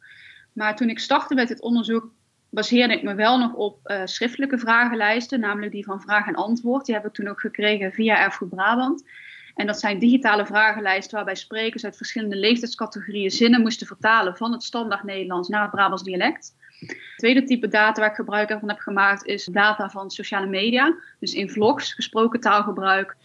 Maar 0.52 0.76
toen 0.76 0.88
ik 0.88 0.98
startte 0.98 1.34
met 1.34 1.48
dit 1.48 1.60
onderzoek, 1.60 2.10
baseerde 2.52 2.94
ik 2.94 3.02
me 3.02 3.14
wel 3.14 3.38
nog 3.38 3.52
op 3.52 3.78
uh, 3.84 4.00
schriftelijke 4.04 4.58
vragenlijsten, 4.58 5.40
namelijk 5.40 5.72
die 5.72 5.84
van 5.84 6.00
vraag 6.00 6.26
en 6.26 6.34
antwoord. 6.34 6.86
Die 6.86 6.94
heb 6.94 7.06
ik 7.06 7.12
toen 7.12 7.28
ook 7.28 7.40
gekregen 7.40 7.92
via 7.92 8.18
Erfgoed 8.18 8.48
Brabant. 8.48 9.04
En 9.54 9.66
dat 9.66 9.80
zijn 9.80 9.98
digitale 9.98 10.46
vragenlijsten 10.46 11.16
waarbij 11.16 11.34
sprekers 11.34 11.84
uit 11.84 11.96
verschillende 11.96 12.36
leeftijdscategorieën 12.36 13.30
zinnen 13.30 13.60
moesten 13.60 13.86
vertalen 13.86 14.36
van 14.36 14.52
het 14.52 14.62
standaard 14.62 15.04
Nederlands 15.04 15.48
naar 15.48 15.62
het 15.62 15.70
Brabants 15.70 16.02
dialect. 16.02 16.54
Het 16.78 16.96
tweede 17.16 17.42
type 17.42 17.68
data 17.68 18.00
waar 18.00 18.10
ik 18.10 18.16
gebruik 18.16 18.56
van 18.58 18.68
heb 18.68 18.78
gemaakt 18.78 19.24
is 19.24 19.44
data 19.44 19.90
van 19.90 20.10
sociale 20.10 20.46
media. 20.46 20.94
Dus 21.20 21.34
in 21.34 21.50
vlogs, 21.50 21.92
gesproken 21.92 22.40
taalgebruik. 22.40 23.16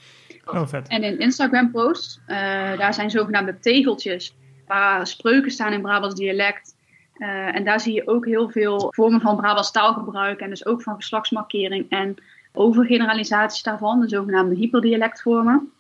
Oh, 0.46 0.68
vet. 0.68 0.88
En 0.88 1.04
in 1.04 1.20
Instagram 1.20 1.72
posts. 1.72 2.20
Uh, 2.28 2.78
daar 2.78 2.94
zijn 2.94 3.10
zogenaamde 3.10 3.60
tegeltjes 3.60 4.36
waar 4.68 5.08
spreuken 5.08 5.52
staan 5.52 5.74
in 5.74 5.82
Brabants 5.82 6.16
dialect. 6.16 6.76
Uh, 7.18 7.56
en 7.56 7.64
daar 7.64 7.80
zie 7.80 7.94
je 7.94 8.08
ook 8.08 8.26
heel 8.26 8.50
veel 8.50 8.88
vormen 8.96 9.22
van 9.22 9.36
Brabants 9.36 9.72
taalgebruik 9.72 10.40
en 10.40 10.50
dus 10.50 10.66
ook 10.66 10.82
van 10.82 10.96
geslachtsmarkering 10.96 11.86
en 11.90 12.16
overgeneralisaties 12.54 13.64
daarvan, 13.64 14.00
de 14.00 14.10
zogenaamde 14.10 14.56
hyperdialectvormen. 14.56 15.72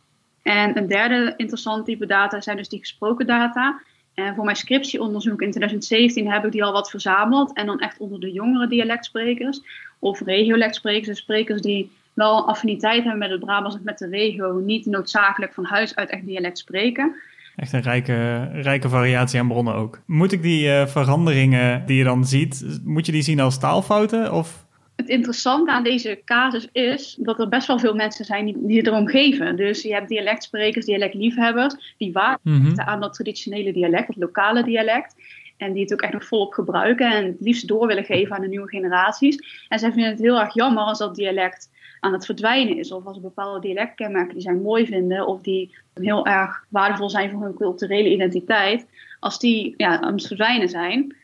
En 0.41 0.77
een 0.77 0.87
derde 0.87 1.33
interessant 1.37 1.85
type 1.85 2.05
data 2.05 2.41
zijn 2.41 2.57
dus 2.57 2.69
die 2.69 2.79
gesproken 2.79 3.27
data. 3.27 3.81
En 4.13 4.35
voor 4.35 4.43
mijn 4.43 4.55
scriptieonderzoek 4.55 5.41
in 5.41 5.51
2017 5.51 6.31
heb 6.31 6.45
ik 6.45 6.51
die 6.51 6.63
al 6.63 6.71
wat 6.71 6.89
verzameld. 6.89 7.53
En 7.53 7.65
dan 7.65 7.79
echt 7.79 7.97
onder 7.97 8.19
de 8.19 8.31
jongere 8.31 8.67
dialectsprekers 8.67 9.61
of 9.99 10.21
regiolectsprekers. 10.21 11.07
Dus 11.07 11.17
sprekers 11.17 11.61
die 11.61 11.91
wel 12.13 12.47
affiniteit 12.47 13.01
hebben 13.01 13.19
met 13.19 13.29
het 13.29 13.39
Brabants 13.39 13.75
of 13.75 13.83
met 13.83 13.97
de 13.97 14.07
regio. 14.07 14.59
Niet 14.59 14.85
noodzakelijk 14.85 15.53
van 15.53 15.65
huis 15.65 15.95
uit 15.95 16.09
echt 16.09 16.25
dialect 16.25 16.57
spreken. 16.57 17.15
Echt 17.57 17.73
een 17.73 17.81
rijke, 17.81 18.49
rijke 18.53 18.89
variatie 18.89 19.39
aan 19.39 19.47
bronnen 19.47 19.73
ook. 19.73 20.01
Moet 20.05 20.31
ik 20.31 20.41
die 20.41 20.67
uh, 20.67 20.85
veranderingen 20.85 21.85
die 21.85 21.97
je 21.97 22.03
dan 22.03 22.25
ziet, 22.25 22.79
moet 22.83 23.05
je 23.05 23.11
die 23.11 23.21
zien 23.21 23.39
als 23.39 23.59
taalfouten? 23.59 24.33
Of 24.33 24.65
het 24.95 25.09
interessante 25.09 25.71
aan 25.71 25.83
deze 25.83 26.21
casus 26.25 26.69
is 26.71 27.17
dat 27.19 27.39
er 27.39 27.49
best 27.49 27.67
wel 27.67 27.79
veel 27.79 27.95
mensen 27.95 28.25
zijn 28.25 28.45
die, 28.45 28.55
die 28.59 28.77
het 28.77 28.87
erom 28.87 29.07
geven. 29.07 29.55
Dus 29.55 29.81
je 29.81 29.93
hebt 29.93 30.09
dialectsprekers, 30.09 30.85
dialectliefhebbers, 30.85 31.95
die 31.97 32.11
waarden 32.11 32.39
mm 32.43 32.61
-hmm. 32.61 32.79
aan 32.79 32.99
dat 32.99 33.13
traditionele 33.13 33.73
dialect, 33.73 34.07
dat 34.07 34.15
lokale 34.15 34.63
dialect. 34.63 35.15
En 35.57 35.73
die 35.73 35.81
het 35.81 35.93
ook 35.93 36.01
echt 36.01 36.13
nog 36.13 36.25
volop 36.25 36.53
gebruiken 36.53 37.11
en 37.11 37.25
het 37.25 37.35
liefst 37.39 37.67
door 37.67 37.87
willen 37.87 38.03
geven 38.03 38.35
aan 38.35 38.41
de 38.41 38.47
nieuwe 38.47 38.67
generaties. 38.67 39.65
En 39.67 39.79
zij 39.79 39.91
vinden 39.91 40.11
het 40.11 40.19
heel 40.19 40.39
erg 40.39 40.53
jammer 40.53 40.83
als 40.83 40.97
dat 40.97 41.15
dialect 41.15 41.69
aan 41.99 42.13
het 42.13 42.25
verdwijnen 42.25 42.77
is. 42.77 42.91
Of 42.91 43.05
als 43.05 43.21
bepaalde 43.21 43.59
dialectkenmerken 43.59 44.33
die 44.33 44.43
zij 44.43 44.53
mooi 44.53 44.85
vinden 44.85 45.27
of 45.27 45.41
die 45.41 45.75
heel 45.93 46.25
erg 46.25 46.65
waardevol 46.69 47.09
zijn 47.09 47.31
voor 47.31 47.41
hun 47.41 47.53
culturele 47.53 48.11
identiteit, 48.11 48.87
als 49.19 49.39
die 49.39 49.73
ja, 49.77 49.99
aan 50.01 50.13
het 50.13 50.27
verdwijnen 50.27 50.69
zijn. 50.69 51.15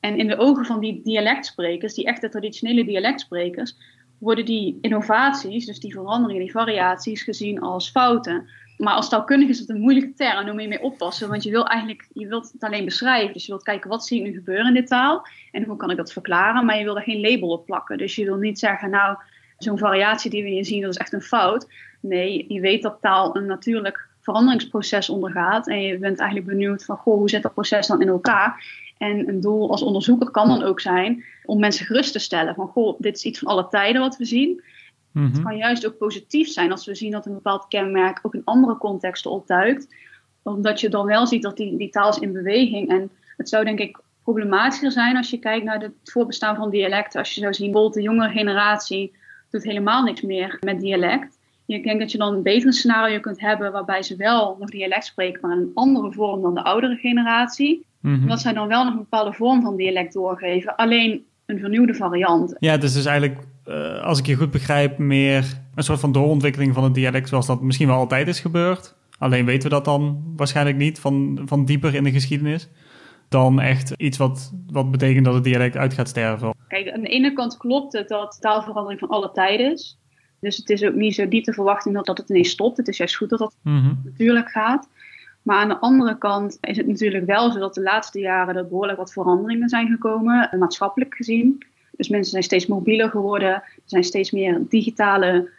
En 0.00 0.18
in 0.18 0.26
de 0.26 0.36
ogen 0.36 0.64
van 0.64 0.80
die 0.80 1.00
dialectsprekers, 1.02 1.94
die 1.94 2.06
echte 2.06 2.28
traditionele 2.28 2.84
dialectsprekers, 2.84 3.76
worden 4.18 4.44
die 4.44 4.78
innovaties, 4.80 5.66
dus 5.66 5.80
die 5.80 5.92
veranderingen, 5.92 6.42
die 6.42 6.52
variaties, 6.52 7.22
gezien 7.22 7.60
als 7.60 7.90
fouten. 7.90 8.48
Maar 8.78 8.94
als 8.94 9.08
taalkundige 9.08 9.50
is 9.50 9.58
het 9.58 9.68
een 9.68 9.80
moeilijke 9.80 10.14
term, 10.14 10.44
daar 10.44 10.52
moet 10.52 10.62
je 10.62 10.68
mee 10.68 10.82
oppassen. 10.82 11.28
Want 11.28 11.42
je 11.42 11.50
wil 11.50 11.66
eigenlijk 11.66 12.08
je 12.12 12.26
wilt 12.26 12.52
het 12.52 12.62
alleen 12.62 12.84
beschrijven. 12.84 13.32
Dus 13.32 13.46
je 13.46 13.52
wilt 13.52 13.64
kijken 13.64 13.90
wat 13.90 14.06
zie 14.06 14.18
ik 14.18 14.26
nu 14.26 14.32
gebeuren 14.32 14.66
in 14.66 14.74
dit 14.74 14.86
taal 14.86 15.26
en 15.52 15.64
hoe 15.64 15.76
kan 15.76 15.90
ik 15.90 15.96
dat 15.96 16.12
verklaren. 16.12 16.64
Maar 16.64 16.78
je 16.78 16.84
wil 16.84 16.96
er 16.96 17.02
geen 17.02 17.20
label 17.20 17.48
op 17.48 17.66
plakken. 17.66 17.98
Dus 17.98 18.14
je 18.14 18.24
wil 18.24 18.36
niet 18.36 18.58
zeggen, 18.58 18.90
nou, 18.90 19.16
zo'n 19.58 19.78
variatie 19.78 20.30
die 20.30 20.42
we 20.42 20.48
hier 20.48 20.64
zien, 20.64 20.80
dat 20.80 20.90
is 20.90 20.96
echt 20.96 21.12
een 21.12 21.22
fout. 21.22 21.68
Nee, 22.00 22.44
je 22.48 22.60
weet 22.60 22.82
dat 22.82 22.98
taal 23.00 23.36
een 23.36 23.46
natuurlijk 23.46 24.08
veranderingsproces 24.20 25.08
ondergaat. 25.08 25.68
En 25.68 25.82
je 25.82 25.98
bent 25.98 26.18
eigenlijk 26.18 26.48
benieuwd 26.50 26.84
van, 26.84 26.96
goh, 26.96 27.14
hoe 27.14 27.30
zit 27.30 27.42
dat 27.42 27.54
proces 27.54 27.86
dan 27.86 28.00
in 28.00 28.08
elkaar? 28.08 28.64
En 28.98 29.28
een 29.28 29.40
doel 29.40 29.70
als 29.70 29.82
onderzoeker 29.82 30.30
kan 30.30 30.48
dan 30.48 30.62
ook 30.62 30.80
zijn 30.80 31.24
om 31.44 31.60
mensen 31.60 31.86
gerust 31.86 32.12
te 32.12 32.18
stellen 32.18 32.54
van 32.54 32.68
goh, 32.68 33.00
dit 33.00 33.16
is 33.16 33.24
iets 33.24 33.38
van 33.38 33.48
alle 33.48 33.68
tijden 33.68 34.00
wat 34.00 34.16
we 34.16 34.24
zien. 34.24 34.62
Mm-hmm. 35.12 35.32
Het 35.32 35.42
kan 35.42 35.56
juist 35.56 35.86
ook 35.86 35.98
positief 35.98 36.48
zijn 36.48 36.70
als 36.70 36.86
we 36.86 36.94
zien 36.94 37.10
dat 37.10 37.26
een 37.26 37.34
bepaald 37.34 37.68
kenmerk 37.68 38.18
ook 38.22 38.34
in 38.34 38.44
andere 38.44 38.76
contexten 38.76 39.30
opduikt. 39.30 39.94
Omdat 40.42 40.80
je 40.80 40.88
dan 40.88 41.06
wel 41.06 41.26
ziet 41.26 41.42
dat 41.42 41.56
die, 41.56 41.76
die 41.76 41.90
taal 41.90 42.10
is 42.10 42.18
in 42.18 42.32
beweging. 42.32 42.88
En 42.90 43.10
het 43.36 43.48
zou 43.48 43.64
denk 43.64 43.78
ik 43.78 43.98
problematischer 44.22 44.92
zijn 44.92 45.16
als 45.16 45.30
je 45.30 45.38
kijkt 45.38 45.64
naar 45.64 45.80
het 45.80 45.92
voorbestaan 46.04 46.56
van 46.56 46.70
dialecten. 46.70 47.18
Als 47.18 47.34
je 47.34 47.40
zou 47.40 47.54
zien, 47.54 47.72
bijvoorbeeld 47.72 47.94
de 47.94 48.10
jongere 48.10 48.30
generatie 48.30 49.12
doet 49.50 49.64
helemaal 49.64 50.02
niks 50.02 50.22
meer 50.22 50.56
met 50.60 50.80
dialect. 50.80 51.38
Ik 51.66 51.84
denk 51.84 52.00
dat 52.00 52.12
je 52.12 52.18
dan 52.18 52.34
een 52.34 52.42
beter 52.42 52.72
scenario 52.72 53.20
kunt 53.20 53.40
hebben 53.40 53.72
waarbij 53.72 54.02
ze 54.02 54.16
wel 54.16 54.56
nog 54.60 54.70
dialect 54.70 55.04
spreken, 55.04 55.40
maar 55.40 55.56
een 55.56 55.70
andere 55.74 56.12
vorm 56.12 56.42
dan 56.42 56.54
de 56.54 56.64
oudere 56.64 56.96
generatie. 56.96 57.86
Mm-hmm. 58.00 58.28
Dat 58.28 58.40
zij 58.40 58.52
dan 58.52 58.68
wel 58.68 58.84
nog 58.84 58.92
een 58.92 58.98
bepaalde 58.98 59.32
vorm 59.32 59.62
van 59.62 59.76
dialect 59.76 60.12
doorgeven, 60.12 60.76
alleen 60.76 61.24
een 61.46 61.58
vernieuwde 61.58 61.94
variant. 61.94 62.56
Ja, 62.58 62.76
dus 62.76 62.96
is 62.96 63.04
eigenlijk, 63.04 63.40
uh, 63.68 64.02
als 64.02 64.18
ik 64.18 64.26
je 64.26 64.34
goed 64.34 64.50
begrijp, 64.50 64.98
meer 64.98 65.44
een 65.74 65.82
soort 65.82 66.00
van 66.00 66.12
doorontwikkeling 66.12 66.74
van 66.74 66.84
het 66.84 66.94
dialect 66.94 67.28
zoals 67.28 67.46
dat 67.46 67.62
misschien 67.62 67.86
wel 67.88 67.96
altijd 67.96 68.28
is 68.28 68.40
gebeurd. 68.40 68.96
Alleen 69.18 69.44
weten 69.44 69.68
we 69.68 69.74
dat 69.74 69.84
dan 69.84 70.22
waarschijnlijk 70.36 70.76
niet 70.76 70.98
van, 70.98 71.42
van 71.44 71.64
dieper 71.64 71.94
in 71.94 72.04
de 72.04 72.10
geschiedenis. 72.10 72.68
Dan 73.28 73.60
echt 73.60 73.92
iets 73.96 74.18
wat, 74.18 74.52
wat 74.72 74.90
betekent 74.90 75.24
dat 75.24 75.34
het 75.34 75.44
dialect 75.44 75.76
uit 75.76 75.94
gaat 75.94 76.08
sterven. 76.08 76.54
Kijk, 76.68 76.90
aan 76.90 77.00
de 77.00 77.08
ene 77.08 77.32
kant 77.32 77.56
klopt 77.56 77.92
het 77.92 78.08
dat 78.08 78.36
taalverandering 78.40 79.00
van 79.00 79.08
alle 79.08 79.30
tijden 79.32 79.72
is. 79.72 79.98
Dus 80.40 80.56
het 80.56 80.70
is 80.70 80.84
ook 80.84 80.94
niet 80.94 81.14
zo 81.14 81.28
diep 81.28 81.44
te 81.44 81.52
verwachten 81.52 81.92
dat, 81.92 82.06
dat 82.06 82.18
het 82.18 82.28
ineens 82.28 82.50
stopt. 82.50 82.76
Het 82.76 82.88
is 82.88 82.96
juist 82.96 83.16
goed 83.16 83.28
dat 83.28 83.38
dat 83.38 83.54
mm-hmm. 83.62 84.00
natuurlijk 84.04 84.50
gaat. 84.50 84.88
Maar 85.42 85.56
aan 85.56 85.68
de 85.68 85.78
andere 85.78 86.18
kant 86.18 86.58
is 86.60 86.76
het 86.76 86.86
natuurlijk 86.86 87.26
wel 87.26 87.50
zo 87.50 87.58
dat 87.58 87.74
de 87.74 87.82
laatste 87.82 88.18
jaren 88.18 88.56
er 88.56 88.68
behoorlijk 88.68 88.98
wat 88.98 89.12
veranderingen 89.12 89.68
zijn 89.68 89.88
gekomen, 89.88 90.50
maatschappelijk 90.58 91.14
gezien. 91.14 91.64
Dus 91.96 92.08
mensen 92.08 92.30
zijn 92.30 92.42
steeds 92.42 92.66
mobieler 92.66 93.10
geworden. 93.10 93.50
Er 93.50 93.72
zijn 93.84 94.04
steeds 94.04 94.30
meer 94.30 94.60
digitale 94.68 95.50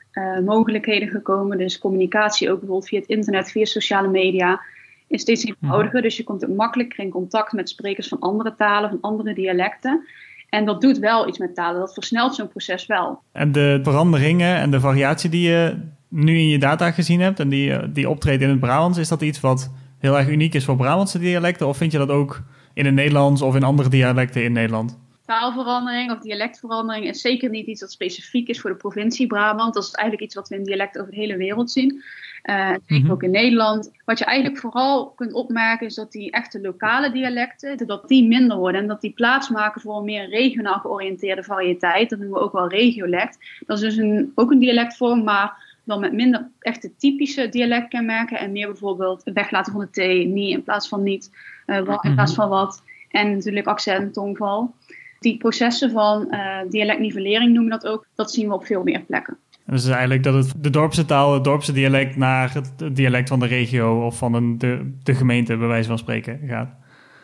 mogelijkheden 0.46 1.08
gekomen. 1.08 1.58
Dus 1.58 1.80
communicatie 1.80 2.52
ook 2.52 2.60
bijvoorbeeld 2.60 2.90
via 2.90 3.00
het 3.00 3.10
internet, 3.10 3.52
via 3.52 3.66
sociale 3.66 4.08
media 4.08 4.62
is 5.10 5.22
steeds 5.22 5.46
eenvoudiger. 5.46 5.94
Mhm. 5.94 6.04
Dus 6.04 6.18
je 6.18 6.24
komt 6.24 6.46
ook 6.46 6.56
makkelijker 6.56 7.04
in 7.04 7.10
contact 7.10 7.54
met 7.54 7.70
sprekers 7.70 8.08
van 8.08 8.20
andere 8.20 8.56
talen, 8.56 8.90
van 8.90 9.02
andere 9.02 9.34
dialecten. 9.34 10.08
En 10.50 10.66
dat 10.66 10.82
doet 10.82 11.00
wel 11.00 11.28
iets 11.28 11.38
met 11.38 11.56
talen. 11.56 11.80
Dat 11.80 11.94
versnelt 11.94 12.36
zo'n 12.36 12.48
proces 12.48 12.86
wel. 12.86 13.22
En 13.32 13.52
de 13.52 13.80
veranderingen 13.84 14.56
en 14.56 14.72
de 14.72 14.80
variatie 14.80 15.30
die 15.30 15.50
je 15.50 15.78
nu 16.08 16.38
in 16.38 16.48
je 16.48 16.60
data 16.60 16.92
gezien 16.92 17.20
hebt 17.20 17.40
en 17.40 17.50
die, 17.50 17.92
die 17.92 18.10
optreedt 18.10 18.42
in 18.42 18.50
het 18.50 18.60
Brabants, 18.60 18.98
is 18.98 19.08
dat 19.08 19.22
iets 19.22 19.40
wat 19.40 19.72
heel 19.98 20.18
erg 20.18 20.28
uniek 20.28 20.54
is 20.54 20.66
voor 20.66 20.76
Brabantse 20.76 21.20
dialecten? 21.20 21.68
Of 21.68 21.78
vind 21.78 21.92
je 21.92 21.98
dat 21.98 22.10
ook 22.10 22.44
in 22.74 22.86
het 22.86 22.94
Nederlands 22.94 23.42
of 23.42 23.56
in 23.56 23.64
andere 23.64 23.90
dialecten 23.90 24.44
in 24.44 24.52
Nederland? 24.52 25.00
Taalverandering 25.30 26.12
of 26.12 26.20
dialectverandering 26.20 27.06
is 27.06 27.22
zeker 27.22 27.50
niet 27.50 27.68
iets 27.68 27.80
dat 27.80 27.92
specifiek 27.92 28.48
is 28.48 28.60
voor 28.62 28.70
de 28.70 28.76
provincie 28.76 29.28
Brabant. 29.28 29.74
Dat 29.74 29.84
is 29.84 29.92
eigenlijk 29.92 30.26
iets 30.26 30.36
wat 30.36 30.50
we 30.50 30.56
in 30.56 30.64
dialecten 30.64 31.02
over 31.02 31.14
de 31.14 31.20
hele 31.20 31.38
wereld 31.38 31.72
zien. 31.72 32.04
Uh, 32.44 32.74
zeker 32.86 33.12
ook 33.12 33.24
in 33.24 33.32
Nederland. 33.32 33.92
Wat 34.06 34.20
je 34.20 34.26
eigenlijk 34.26 34.60
vooral 34.60 35.08
kunt 35.08 35.34
opmerken 35.34 35.88
is 35.88 35.96
dat 35.96 36.12
die 36.12 36.32
echte 36.32 36.62
lokale 36.62 37.12
dialecten, 37.12 37.88
dat 37.88 38.08
die 38.08 38.28
minder 38.28 38.58
worden 38.58 38.82
en 38.82 38.88
dat 38.88 39.02
die 39.02 39.12
plaatsmaken 39.12 39.82
voor 39.82 39.98
een 39.98 40.06
meer 40.06 40.30
regionaal 40.30 40.80
georiënteerde 40.80 41.44
variëteit. 41.44 42.10
Dat 42.10 42.20
noemen 42.20 42.38
we 42.38 42.44
ook 42.44 42.54
wel 42.54 42.70
regiolect. 42.70 43.38
Dat 43.66 43.78
is 43.78 43.84
dus 43.84 43.98
een, 43.98 44.32
ook 44.36 44.52
een 44.52 44.60
dialectvorm, 44.60 45.24
maar 45.24 45.78
dan 45.84 46.00
met 46.00 46.14
minder 46.14 46.50
echte 46.60 46.96
typische 46.96 47.50
dialectkenmerken 47.50 48.40
en 48.40 48.52
meer 48.52 48.68
bijvoorbeeld 48.68 49.22
weglaten 49.34 49.74
van 49.74 49.88
de 49.92 50.24
T, 50.24 50.28
niet 50.28 50.54
in 50.54 50.64
plaats 50.64 50.88
van 50.88 51.04
niet, 51.04 51.32
uh, 51.68 51.78
in 51.78 51.84
mhm. 51.84 52.14
plaats 52.14 52.34
van 52.34 52.50
wat. 52.50 52.84
En 53.10 53.32
natuurlijk 53.32 53.68
accent, 53.68 54.14
tongval. 54.14 54.74
Die 55.20 55.38
processen 55.38 55.92
van 55.92 56.28
uh, 56.32 56.58
dialectnivellering 56.70 57.54
noemen 57.54 57.74
we 57.74 57.80
dat 57.80 57.92
ook, 57.92 58.06
dat 58.16 58.32
zien 58.32 58.48
we 58.48 58.54
op 58.54 58.66
veel 58.66 58.84
meer 58.84 59.02
plekken. 59.02 59.38
En 59.66 59.76
dus 59.76 59.88
eigenlijk 59.88 60.24
dat 60.24 60.34
het 60.34 60.54
de 60.58 60.70
dorpse 60.70 61.06
taal, 61.06 61.34
het 61.34 61.44
dorpse 61.44 61.72
dialect 61.72 62.16
naar 62.16 62.54
het 62.54 62.96
dialect 62.96 63.30
van 63.30 63.40
de 63.40 63.46
regio 63.46 64.06
of 64.06 64.18
van 64.18 64.34
een, 64.34 64.58
de, 64.58 64.94
de 65.04 65.16
gemeente, 65.16 65.58
bij 65.58 65.68
wijze 65.68 65.88
van 65.88 65.98
spreken, 65.98 66.40
gaat. 66.48 66.70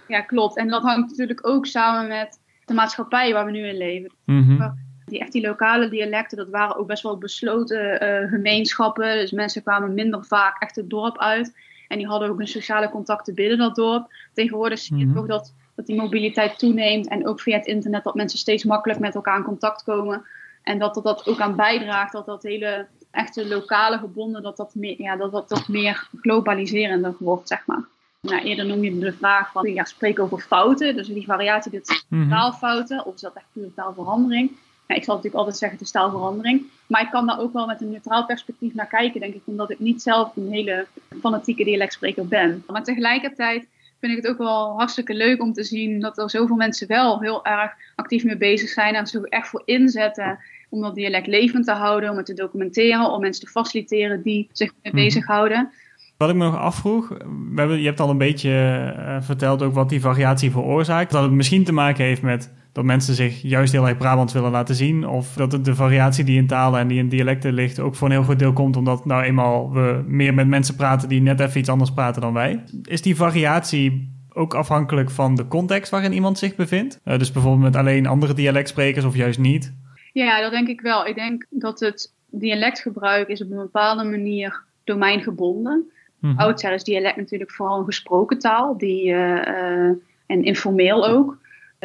Ja, 0.07 0.21
klopt. 0.21 0.57
En 0.57 0.67
dat 0.67 0.81
hangt 0.81 1.09
natuurlijk 1.09 1.47
ook 1.47 1.65
samen 1.65 2.07
met 2.07 2.39
de 2.65 2.73
maatschappij 2.73 3.33
waar 3.33 3.45
we 3.45 3.51
nu 3.51 3.67
in 3.67 3.77
leven. 3.77 4.11
Mm 4.25 4.83
die, 5.05 5.19
echt 5.19 5.31
die 5.31 5.47
lokale 5.47 5.89
dialecten, 5.89 6.37
dat 6.37 6.49
waren 6.49 6.77
ook 6.77 6.87
best 6.87 7.03
wel 7.03 7.17
besloten 7.17 8.03
uh, 8.03 8.29
gemeenschappen. 8.29 9.15
Dus 9.15 9.31
mensen 9.31 9.61
kwamen 9.61 9.93
minder 9.93 10.25
vaak 10.25 10.61
echt 10.61 10.75
het 10.75 10.89
dorp 10.89 11.17
uit. 11.17 11.55
En 11.87 11.97
die 11.97 12.07
hadden 12.07 12.29
ook 12.29 12.39
een 12.39 12.47
sociale 12.47 12.89
contacten 12.89 13.35
binnen 13.35 13.57
dat 13.57 13.75
dorp. 13.75 14.13
Tegenwoordig 14.33 14.79
zie 14.79 14.97
je 14.97 15.05
mm 15.05 15.13
toch 15.13 15.27
dat, 15.27 15.53
dat 15.75 15.85
die 15.85 15.95
mobiliteit 15.95 16.59
toeneemt. 16.59 17.07
En 17.07 17.27
ook 17.27 17.39
via 17.39 17.57
het 17.57 17.67
internet 17.67 18.03
dat 18.03 18.15
mensen 18.15 18.39
steeds 18.39 18.63
makkelijk 18.63 18.99
met 18.99 19.15
elkaar 19.15 19.37
in 19.37 19.43
contact 19.43 19.83
komen. 19.83 20.25
En 20.63 20.79
dat 20.79 20.99
dat 21.03 21.27
ook 21.27 21.39
aan 21.39 21.55
bijdraagt 21.55 22.11
dat 22.11 22.25
dat 22.25 22.43
hele 22.43 22.87
echte 23.11 23.47
lokale 23.47 23.97
gebonden, 23.97 24.43
dat 24.43 24.57
dat 24.57 24.75
meer, 24.75 25.01
ja, 25.01 25.15
dat, 25.15 25.31
dat, 25.31 25.49
dat 25.49 25.67
meer 25.67 26.09
globaliserender 26.21 27.15
wordt, 27.19 27.47
zeg 27.47 27.65
maar. 27.65 27.83
Nou, 28.21 28.43
eerder 28.43 28.65
noem 28.65 28.83
je 28.83 28.99
de 28.99 29.13
vraag 29.13 29.51
van, 29.51 29.73
ja, 29.73 29.83
spreek 29.83 30.19
over 30.19 30.39
fouten. 30.39 30.95
Dus 30.95 31.07
die 31.07 31.25
variatie, 31.25 31.71
dit 31.71 32.05
mm 32.09 32.29
taalfouten, 32.29 33.05
of 33.05 33.15
is 33.15 33.21
dat 33.21 33.33
echt 33.35 33.45
puur 33.53 33.73
taalverandering? 33.75 34.51
ik 34.87 35.03
zal 35.03 35.15
natuurlijk 35.15 35.35
altijd 35.35 35.57
zeggen, 35.57 35.77
het 35.77 35.87
is 35.87 35.93
taalverandering. 35.93 36.65
Maar 36.87 37.01
ik 37.01 37.09
kan 37.09 37.27
daar 37.27 37.39
ook 37.39 37.53
wel 37.53 37.65
met 37.65 37.81
een 37.81 37.89
neutraal 37.89 38.25
perspectief 38.25 38.73
naar 38.73 38.87
kijken, 38.87 39.19
denk 39.19 39.33
ik, 39.33 39.41
omdat 39.45 39.69
ik 39.69 39.79
niet 39.79 40.01
zelf 40.01 40.35
een 40.35 40.51
hele 40.51 40.87
fanatieke 41.19 41.63
dialectspreker 41.63 42.27
ben. 42.27 42.63
Maar 42.67 42.83
tegelijkertijd 42.83 43.67
vind 43.99 44.17
ik 44.17 44.23
het 44.23 44.31
ook 44.31 44.37
wel 44.37 44.77
hartstikke 44.77 45.13
leuk 45.13 45.41
om 45.41 45.53
te 45.53 45.63
zien 45.63 45.99
dat 45.99 46.17
er 46.17 46.29
zoveel 46.29 46.55
mensen 46.55 46.87
wel 46.87 47.21
heel 47.21 47.45
erg 47.45 47.71
actief 47.95 48.23
mee 48.23 48.37
bezig 48.37 48.69
zijn 48.69 48.95
en 48.95 49.07
zich 49.07 49.23
echt 49.23 49.47
voor 49.47 49.61
inzetten 49.65 50.39
om 50.69 50.81
dat 50.81 50.95
dialect 50.95 51.27
levend 51.27 51.65
te 51.65 51.71
houden, 51.71 52.09
om 52.09 52.17
het 52.17 52.25
te 52.25 52.33
documenteren, 52.33 53.11
om 53.11 53.21
mensen 53.21 53.45
te 53.45 53.51
faciliteren 53.51 54.21
die 54.21 54.49
zich 54.51 54.71
mee 54.81 54.93
mm 54.93 54.99
bezighouden. 54.99 55.71
Wat 56.17 56.29
ik 56.29 56.35
me 56.35 56.43
nog 56.43 56.57
afvroeg, 56.57 57.07
we 57.07 57.53
hebben, 57.55 57.79
je 57.79 57.85
hebt 57.85 57.99
al 57.99 58.09
een 58.09 58.17
beetje 58.17 58.49
uh, 58.97 59.21
verteld 59.21 59.61
ook 59.61 59.73
wat 59.73 59.89
die 59.89 60.01
variatie 60.01 60.51
veroorzaakt. 60.51 61.11
Dat 61.11 61.23
het 61.23 61.31
misschien 61.31 61.63
te 61.63 61.71
maken 61.71 62.05
heeft 62.05 62.21
met 62.21 62.53
dat 62.75 62.83
mensen 62.83 63.15
zich 63.15 63.41
juist 63.41 63.71
heel 63.71 63.87
erg 63.87 63.97
Brabants 63.97 64.33
willen 64.33 64.51
laten 64.51 64.75
zien. 64.75 65.07
Of 65.07 65.33
dat 65.33 65.65
de 65.65 65.75
variatie 65.75 66.23
die 66.23 66.37
in 66.37 66.47
talen 66.47 66.79
en 66.79 66.87
die 66.87 66.97
in 66.97 67.09
dialecten 67.09 67.53
ligt 67.53 67.79
ook 67.79 67.95
voor 67.95 68.07
een 68.07 68.13
heel 68.13 68.23
groot 68.23 68.39
deel 68.39 68.53
komt 68.53 68.77
omdat 68.77 69.05
nou 69.05 69.23
eenmaal 69.23 69.71
we 69.71 70.03
meer 70.07 70.33
met 70.33 70.47
mensen 70.47 70.75
praten 70.75 71.09
die 71.09 71.21
net 71.21 71.39
even 71.39 71.59
iets 71.59 71.69
anders 71.69 71.93
praten 71.93 72.21
dan 72.21 72.33
wij. 72.33 72.63
Is 72.83 73.01
die 73.01 73.15
variatie 73.15 74.09
ook 74.33 74.53
afhankelijk 74.53 75.09
van 75.11 75.35
de 75.35 75.47
context 75.47 75.91
waarin 75.91 76.13
iemand 76.13 76.37
zich 76.37 76.55
bevindt? 76.55 76.99
Uh, 77.05 77.17
dus 77.17 77.31
bijvoorbeeld 77.31 77.63
met 77.63 77.75
alleen 77.75 78.07
andere 78.07 78.33
dialectsprekers 78.33 79.05
of 79.05 79.15
juist 79.15 79.39
niet? 79.39 79.73
Ja, 80.13 80.41
dat 80.41 80.51
denk 80.51 80.67
ik 80.67 80.81
wel. 80.81 81.05
Ik 81.05 81.15
denk 81.15 81.45
dat 81.49 81.79
het 81.79 82.13
dialectgebruik 82.29 83.27
is 83.27 83.41
op 83.41 83.51
een 83.51 83.57
bepaalde 83.57 84.03
manier 84.03 84.61
domeingebonden. 84.83 85.91
Mm 86.19 86.39
Oudsher 86.39 86.73
is 86.73 86.83
dialect 86.83 87.17
natuurlijk 87.17 87.51
vooral 87.51 87.79
een 87.79 87.85
gesproken 87.85 88.39
taal 88.39 88.77
die, 88.77 89.05
uh, 89.05 89.17
uh, 89.17 89.91
en 90.25 90.43
informeel 90.43 91.07
ook. 91.07 91.37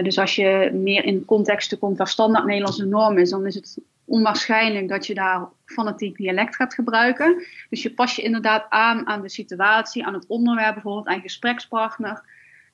Dus 0.03 0.19
als 0.19 0.35
je 0.35 0.71
meer 0.73 1.05
in 1.05 1.25
contexten 1.25 1.79
komt 1.79 1.99
waar 1.99 2.09
standaard 2.09 2.45
Nederlandse 2.45 2.87
norm 2.87 3.19
is, 3.19 3.31
dan 3.31 3.47
is 3.47 3.55
het 3.55 3.79
onwaarschijnlijk 4.05 4.89
dat 4.89 5.07
je 5.07 5.15
daar 5.15 5.49
fanatiek 5.65 6.17
dialect 6.17 6.57
gaat 6.57 6.75
gebruiken. 6.75 7.45
Dus 7.71 7.83
je 7.83 7.95
pas 7.95 8.17
je 8.17 8.23
inderdaad 8.23 8.67
aan 8.69 9.07
aan 9.07 9.23
de 9.23 9.29
situatie, 9.29 10.07
aan 10.07 10.15
het 10.15 10.27
onderwerp, 10.27 10.75
bijvoorbeeld 10.75 11.07
aan 11.07 11.21
gesprekspartner. 11.21 12.23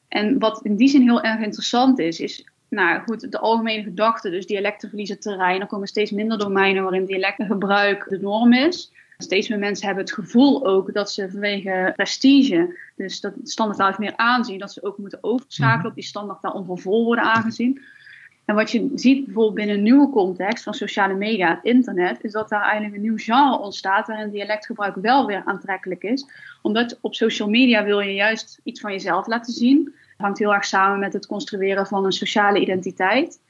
En 0.08 0.38
wat 0.38 0.60
in 0.64 0.76
die 0.76 0.88
zin 0.88 1.02
heel 1.02 1.22
erg 1.22 1.40
interessant 1.40 1.98
is, 1.98 2.20
is 2.20 2.48
nou 2.68 3.00
goed, 3.00 3.32
de 3.32 3.38
algemene 3.38 3.82
gedachte, 3.82 4.30
dus 4.30 4.46
dialecten 4.46 4.88
verliezen 4.88 5.20
terrein. 5.20 5.60
Er 5.60 5.66
komen 5.66 5.88
steeds 5.88 6.10
minder 6.10 6.38
domeinen 6.38 6.82
waarin 6.82 7.04
dialectengebruik 7.04 8.08
de 8.08 8.18
norm 8.18 8.52
is. 8.52 8.92
Steeds 9.18 9.48
meer 9.48 9.58
mensen 9.58 9.86
hebben 9.86 10.04
het 10.04 10.14
gevoel 10.14 10.66
ook 10.66 10.92
dat 10.92 11.10
ze 11.10 11.30
vanwege 11.30 11.92
prestige, 11.96 12.78
dus 12.96 13.20
dat 13.20 13.32
standaardtaal 13.42 13.94
meer 13.98 14.16
aanzien, 14.16 14.58
dat 14.58 14.72
ze 14.72 14.82
ook 14.82 14.98
moeten 14.98 15.18
overschakelen 15.20 15.78
mhm. 15.78 15.88
op 15.88 15.94
die 15.94 16.04
standaardtaal 16.04 16.52
om 16.52 16.64
voor 16.64 16.78
vol 16.78 17.04
worden 17.04 17.24
aangezien. 17.24 17.80
En 18.46 18.54
wat 18.54 18.70
je 18.70 18.90
ziet 18.94 19.24
bijvoorbeeld 19.24 19.54
binnen 19.54 19.76
een 19.76 19.82
nieuwe 19.82 20.10
context 20.10 20.64
van 20.64 20.74
sociale 20.74 21.14
media, 21.14 21.48
het 21.48 21.64
internet, 21.64 22.24
is 22.24 22.32
dat 22.32 22.48
daar 22.48 22.62
eigenlijk 22.62 22.94
een 22.94 23.00
nieuw 23.00 23.18
genre 23.18 23.58
ontstaat 23.58 24.06
waarin 24.06 24.30
dialectgebruik 24.30 24.94
wel 24.94 25.26
weer 25.26 25.42
aantrekkelijk 25.44 26.02
is. 26.02 26.26
Omdat 26.62 26.98
op 27.00 27.14
social 27.14 27.48
media 27.48 27.84
wil 27.84 28.00
je 28.00 28.14
juist 28.14 28.60
iets 28.62 28.80
van 28.80 28.92
jezelf 28.92 29.26
laten 29.26 29.52
zien. 29.52 29.84
Het 29.84 30.16
hangt 30.16 30.38
heel 30.38 30.54
erg 30.54 30.64
samen 30.64 30.98
met 30.98 31.12
het 31.12 31.26
construeren 31.26 31.86
van 31.86 32.04
een 32.04 32.12
sociale 32.12 32.60
identiteit. 32.60 33.40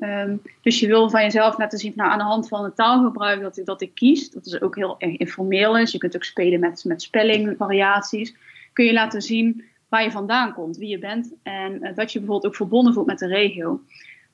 Ehm, 0.00 0.36
dus 0.62 0.80
je 0.80 0.86
wil 0.86 1.10
van 1.10 1.22
jezelf 1.22 1.58
laten 1.58 1.78
zien, 1.78 1.92
nou, 1.96 2.10
aan 2.10 2.18
de 2.18 2.24
hand 2.24 2.48
van 2.48 2.64
het 2.64 2.76
taalgebruik 2.76 3.40
dat, 3.40 3.60
dat 3.64 3.80
ik 3.80 3.94
kies, 3.94 4.30
dat 4.30 4.46
is 4.46 4.60
ook 4.60 4.76
heel 4.76 4.94
erg 4.98 5.16
informeel 5.16 5.78
is. 5.78 5.92
Je 5.92 5.98
kunt 5.98 6.16
ook 6.16 6.24
spelen 6.24 6.60
met, 6.60 6.84
met 6.84 7.02
spellingvariaties. 7.02 8.34
Kun 8.72 8.84
je 8.84 8.92
laten 8.92 9.22
zien 9.22 9.64
waar 9.88 10.02
je 10.02 10.10
vandaan 10.10 10.54
komt, 10.54 10.76
wie 10.76 10.88
je 10.88 10.98
bent 10.98 11.34
en 11.42 11.72
uh, 11.72 11.94
dat 11.94 12.12
je 12.12 12.18
bijvoorbeeld 12.18 12.46
ook 12.46 12.56
verbonden 12.56 12.92
voelt 12.92 13.06
met 13.06 13.18
de 13.18 13.26
regio. 13.26 13.80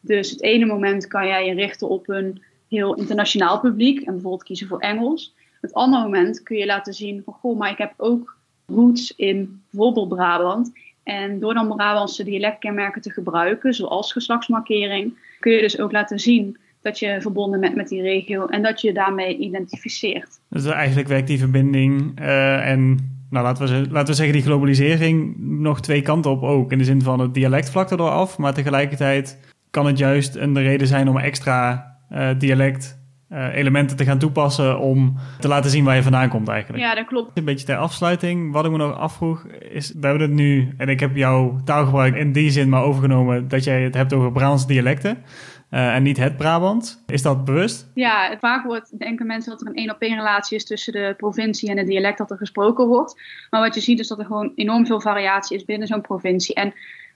Dus 0.00 0.30
het 0.30 0.42
ene 0.42 0.64
moment 0.64 1.06
kan 1.06 1.26
jij 1.26 1.46
je 1.46 1.54
richten 1.54 1.88
op 1.88 2.08
een 2.08 2.42
heel 2.68 2.94
internationaal 2.94 3.60
publiek 3.60 3.98
en 3.98 4.12
bijvoorbeeld 4.12 4.42
kiezen 4.42 4.66
voor 4.66 4.78
Engels. 4.78 5.34
Het 5.60 5.74
andere 5.74 6.02
moment 6.02 6.42
kun 6.42 6.56
je 6.56 6.66
laten 6.66 6.94
zien 6.94 7.22
van, 7.24 7.34
goh, 7.34 7.58
maar 7.58 7.70
ik 7.70 7.78
heb 7.78 7.94
ook 7.96 8.36
roots 8.66 9.16
in 9.16 9.62
bijvoorbeeld 9.70 10.08
Brabant. 10.08 10.72
En 11.02 11.38
door 11.38 11.54
dan 11.54 11.68
Brabantse 11.68 12.24
dialectkenmerken 12.24 13.02
te 13.02 13.10
gebruiken, 13.10 13.74
zoals 13.74 14.12
geslachtsmarkering, 14.12 15.18
kun 15.44 15.52
je 15.52 15.60
dus 15.60 15.78
ook 15.78 15.92
laten 15.92 16.18
zien 16.18 16.56
dat 16.82 16.98
je 16.98 17.20
verbonden 17.20 17.60
bent 17.60 17.74
met 17.74 17.88
die 17.88 18.02
regio 18.02 18.46
en 18.46 18.62
dat 18.62 18.80
je 18.80 18.92
daarmee 18.92 19.36
identificeert. 19.36 20.40
Dus 20.48 20.64
eigenlijk 20.66 21.08
werkt 21.08 21.26
die 21.26 21.38
verbinding 21.38 22.20
uh, 22.20 22.70
en 22.70 23.12
nou, 23.30 23.44
laten, 23.44 23.66
we, 23.66 23.90
laten 23.90 24.08
we 24.08 24.14
zeggen 24.14 24.34
die 24.34 24.42
globalisering 24.42 25.36
nog 25.38 25.80
twee 25.80 26.02
kanten 26.02 26.30
op 26.30 26.42
ook. 26.42 26.72
In 26.72 26.78
de 26.78 26.84
zin 26.84 27.02
van 27.02 27.20
het 27.20 27.34
dialect 27.34 27.70
vlak 27.70 27.90
erdoor 27.90 28.10
af, 28.10 28.38
maar 28.38 28.54
tegelijkertijd 28.54 29.38
kan 29.70 29.86
het 29.86 29.98
juist 29.98 30.34
een 30.34 30.58
reden 30.58 30.86
zijn 30.86 31.08
om 31.08 31.18
extra 31.18 31.92
uh, 32.12 32.30
dialect 32.38 32.98
uh, 33.32 33.54
elementen 33.54 33.96
te 33.96 34.04
gaan 34.04 34.18
toepassen 34.18 34.78
om 34.78 35.16
te 35.40 35.48
laten 35.48 35.70
zien 35.70 35.84
waar 35.84 35.96
je 35.96 36.02
vandaan 36.02 36.28
komt 36.28 36.48
eigenlijk. 36.48 36.82
Ja, 36.82 36.94
dat 36.94 37.06
klopt. 37.06 37.38
Een 37.38 37.44
beetje 37.44 37.66
ter 37.66 37.76
afsluiting, 37.76 38.52
wat 38.52 38.64
ik 38.64 38.70
me 38.70 38.76
nog 38.76 38.98
afvroeg 38.98 39.46
is, 39.46 39.92
we 39.92 40.06
hebben 40.06 40.22
het 40.22 40.36
nu, 40.36 40.74
en 40.76 40.88
ik 40.88 41.00
heb 41.00 41.16
jouw 41.16 41.60
taalgebruik 41.64 42.14
in 42.14 42.32
die 42.32 42.50
zin 42.50 42.68
maar 42.68 42.82
overgenomen 42.82 43.48
dat 43.48 43.64
jij 43.64 43.82
het 43.82 43.94
hebt 43.94 44.12
over 44.12 44.32
Brabants 44.32 44.66
dialecten. 44.66 45.24
Uh, 45.70 45.94
en 45.94 46.02
niet 46.02 46.16
het 46.16 46.36
Brabant. 46.36 47.02
Is 47.06 47.22
dat 47.22 47.44
bewust? 47.44 47.90
Ja, 47.94 48.36
vaak 48.40 48.64
wordt, 48.64 48.98
denken 48.98 49.26
mensen 49.26 49.50
dat 49.50 49.60
er 49.60 49.66
een 49.66 49.74
één 49.74 49.90
op 49.90 50.00
één 50.00 50.16
relatie 50.16 50.56
is 50.56 50.64
tussen 50.64 50.92
de 50.92 51.14
provincie 51.16 51.70
en 51.70 51.76
het 51.76 51.86
dialect 51.86 52.18
dat 52.18 52.30
er 52.30 52.36
gesproken 52.36 52.86
wordt. 52.86 53.20
Maar 53.50 53.60
wat 53.60 53.74
je 53.74 53.80
ziet 53.80 53.98
is 53.98 54.08
dat 54.08 54.18
er 54.18 54.24
gewoon 54.24 54.52
enorm 54.54 54.86
veel 54.86 55.00
variatie 55.00 55.56
is 55.56 55.64
binnen 55.64 55.88
zo'n 55.88 56.00
provincie. 56.00 56.54
En 56.54 56.74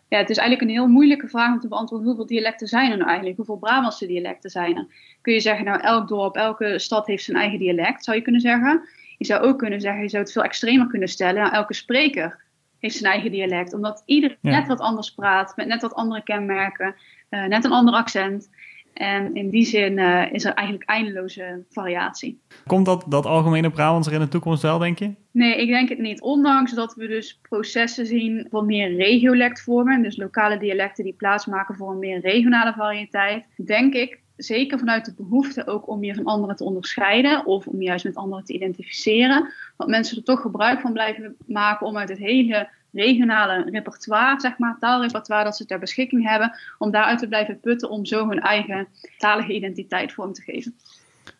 ja, 0.09 0.19
het 0.19 0.31
is 0.31 0.37
eigenlijk 0.37 0.69
een 0.69 0.77
heel 0.77 0.87
moeilijke 0.87 1.29
vraag 1.29 1.53
om 1.53 1.61
te 1.61 1.69
beantwoorden 1.69 2.07
hoeveel 2.07 2.27
dialecten 2.27 2.67
zijn 2.67 2.91
er 2.91 2.97
nou 2.97 3.09
eigenlijk? 3.09 3.37
Hoeveel 3.37 3.57
Brabantse 3.57 4.07
dialecten 4.07 4.50
zijn 4.50 4.77
er? 4.77 4.87
Kun 5.21 5.33
je 5.33 5.41
zeggen, 5.41 5.65
nou 5.65 5.81
elk 5.81 6.09
dorp, 6.09 6.37
elke 6.37 6.79
stad 6.79 7.07
heeft 7.07 7.25
zijn 7.25 7.37
eigen 7.37 7.59
dialect, 7.59 8.05
zou 8.05 8.17
je 8.17 8.23
kunnen 8.23 8.41
zeggen. 8.41 8.88
Je 9.19 9.25
zou 9.25 9.43
ook 9.43 9.59
kunnen 9.59 9.81
zeggen, 9.81 10.03
je 10.03 10.09
zou 10.09 10.23
het 10.23 10.33
veel 10.33 10.43
extremer 10.43 10.87
kunnen 10.87 11.09
stellen. 11.09 11.43
Nou, 11.43 11.55
elke 11.55 11.75
spreker 11.75 12.47
heeft 12.79 12.97
zijn 12.97 13.12
eigen 13.12 13.31
dialect, 13.31 13.73
omdat 13.73 14.03
iedereen 14.07 14.37
net 14.41 14.67
wat 14.67 14.81
anders 14.81 15.15
praat, 15.15 15.57
met 15.57 15.67
net 15.67 15.83
wat 15.83 15.95
andere 15.95 16.23
kenmerken, 16.23 16.95
uh, 17.31 17.45
net 17.45 17.65
een 17.65 17.73
ander 17.73 17.95
accent. 17.95 18.50
En 18.99 19.35
in 19.35 19.50
die 19.50 19.64
zin 19.64 19.99
uh, 19.99 20.33
is 20.33 20.45
er 20.45 20.52
eigenlijk 20.52 20.88
eindeloze 20.88 21.64
variatie. 21.71 22.40
Komt 22.67 22.87
dat, 22.87 23.05
dat 23.09 23.26
algemene 23.26 23.71
Brabants 23.71 24.09
er 24.09 24.14
in 24.14 24.21
de 24.21 24.28
toekomst 24.28 24.62
wel, 24.62 24.78
denk 24.78 24.99
je? 24.99 25.14
Nee, 25.31 25.57
ik 25.57 25.69
denk 25.69 25.88
het 25.88 25.99
niet. 25.99 26.21
Ondanks 26.21 26.73
dat 26.73 26.95
we 26.95 27.07
dus 27.07 27.38
processen 27.43 28.07
zien 28.07 28.47
van 28.50 28.67
meer 28.67 28.97
regiolectvormen, 28.97 30.02
dus 30.02 30.17
lokale 30.17 30.59
dialecten 30.59 31.05
die 31.05 31.12
plaatsmaken 31.12 31.75
voor 31.75 31.90
een 31.90 31.99
meer 31.99 32.21
regionale 32.21 32.73
variëteit, 32.73 33.45
denk 33.57 33.95
ik 33.95 34.21
zeker 34.37 34.78
vanuit 34.78 35.05
de 35.05 35.14
behoefte 35.17 35.67
ook 35.67 35.88
om 35.88 36.05
je 36.05 36.14
van 36.14 36.25
anderen 36.25 36.57
te 36.57 36.64
onderscheiden 36.64 37.47
of 37.47 37.67
om 37.67 37.83
juist 37.83 38.05
met 38.05 38.17
anderen 38.17 38.45
te 38.45 38.52
identificeren, 38.52 39.52
dat 39.76 39.88
mensen 39.88 40.17
er 40.17 40.23
toch 40.23 40.40
gebruik 40.40 40.81
van 40.81 40.93
blijven 40.93 41.37
maken 41.47 41.87
om 41.87 41.97
uit 41.97 42.09
het 42.09 42.19
hele 42.19 42.69
regionale 42.92 43.71
repertoire, 43.71 44.40
zeg 44.40 44.59
maar, 44.59 44.76
taalrepertoire 44.80 45.45
dat 45.45 45.57
ze 45.57 45.66
ter 45.66 45.78
beschikking 45.78 46.28
hebben, 46.28 46.52
om 46.78 46.90
daaruit 46.90 47.18
te 47.18 47.28
blijven 47.28 47.61
putten 47.61 47.90
om 47.90 48.04
zo 48.04 48.28
hun 48.28 48.40
eigen 48.40 48.88
talige 49.18 49.52
identiteit 49.52 50.12
vorm 50.12 50.33
te 50.33 50.42
geven. 50.42 50.75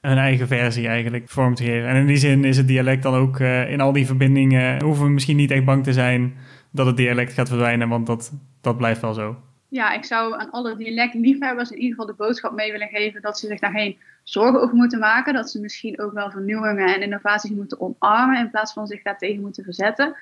Een 0.01 0.19
eigen 0.19 0.47
versie 0.47 0.89
eigenlijk 0.89 1.29
vorm 1.29 1.55
te 1.55 1.65
geven. 1.65 1.89
En 1.89 1.97
in 1.97 2.07
die 2.07 2.17
zin 2.17 2.45
is 2.45 2.57
het 2.57 2.69
dialect 2.69 3.03
dan 3.03 3.15
ook 3.15 3.39
uh, 3.39 3.71
in 3.71 3.81
al 3.81 3.93
die 3.93 4.07
verbindingen, 4.07 4.83
hoeven 4.83 5.05
we 5.05 5.11
misschien 5.11 5.37
niet 5.37 5.51
echt 5.51 5.65
bang 5.65 5.85
te 5.85 5.93
zijn 5.93 6.35
dat 6.71 6.87
het 6.87 6.97
dialect 6.97 7.33
gaat 7.33 7.49
verdwijnen, 7.49 7.89
want 7.89 8.07
dat, 8.07 8.33
dat 8.61 8.77
blijft 8.77 9.01
wel 9.01 9.15
zo. 9.15 9.37
Ja, 9.69 9.93
ik 9.93 10.05
zou 10.05 10.41
aan 10.41 10.51
alle 10.51 10.77
dialectliefhebbers 10.77 11.71
in 11.71 11.77
ieder 11.77 11.91
geval 11.91 12.07
de 12.07 12.25
boodschap 12.25 12.53
mee 12.53 12.73
willen 12.73 12.89
geven 12.89 13.23
dat 13.23 13.39
ze 13.39 13.47
zich 13.47 13.61
daar 13.61 13.71
geen 13.71 13.99
zorgen 14.23 14.61
over 14.61 14.75
moeten 14.75 14.99
maken. 14.99 15.35
Dat 15.35 15.51
ze 15.51 15.61
misschien 15.61 16.01
ook 16.01 16.13
wel 16.13 16.31
vernieuwingen 16.31 16.95
en 16.95 17.03
innovaties 17.03 17.51
moeten 17.51 17.81
omarmen 17.81 18.39
in 18.39 18.51
plaats 18.51 18.73
van 18.73 18.87
zich 18.87 19.03
daartegen 19.03 19.41
moeten 19.41 19.65
verzetten. 19.65 20.17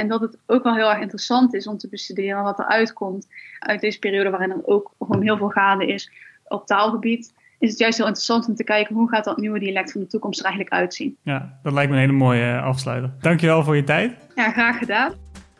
En 0.00 0.08
dat 0.08 0.20
het 0.20 0.38
ook 0.46 0.62
wel 0.62 0.74
heel 0.74 0.90
erg 0.90 1.00
interessant 1.00 1.54
is 1.54 1.66
om 1.66 1.78
te 1.78 1.88
bestuderen 1.88 2.42
wat 2.42 2.58
er 2.58 2.64
uitkomt 2.64 3.26
uit 3.58 3.80
deze 3.80 3.98
periode 3.98 4.30
waarin 4.30 4.50
er 4.50 4.66
ook 4.66 4.92
gewoon 4.98 5.22
heel 5.22 5.36
veel 5.36 5.48
gaande 5.48 5.86
is 5.86 6.10
op 6.48 6.66
taalgebied. 6.66 7.34
Is 7.58 7.70
het 7.70 7.78
juist 7.78 7.96
heel 7.96 8.06
interessant 8.06 8.48
om 8.48 8.54
te 8.54 8.64
kijken 8.64 8.94
hoe 8.94 9.08
gaat 9.08 9.24
dat 9.24 9.36
nieuwe 9.36 9.58
dialect 9.58 9.92
van 9.92 10.00
de 10.00 10.06
toekomst 10.06 10.38
er 10.38 10.44
eigenlijk 10.44 10.74
uitzien. 10.74 11.16
Ja, 11.22 11.58
dat 11.62 11.72
lijkt 11.72 11.90
me 11.90 11.96
een 11.96 12.02
hele 12.02 12.12
mooie 12.12 12.52
eh, 12.52 12.64
afsluiter. 12.64 13.10
Dankjewel 13.20 13.64
voor 13.64 13.76
je 13.76 13.84
tijd. 13.84 14.16
Ja, 14.34 14.50
graag 14.50 14.78
gedaan. 14.78 15.12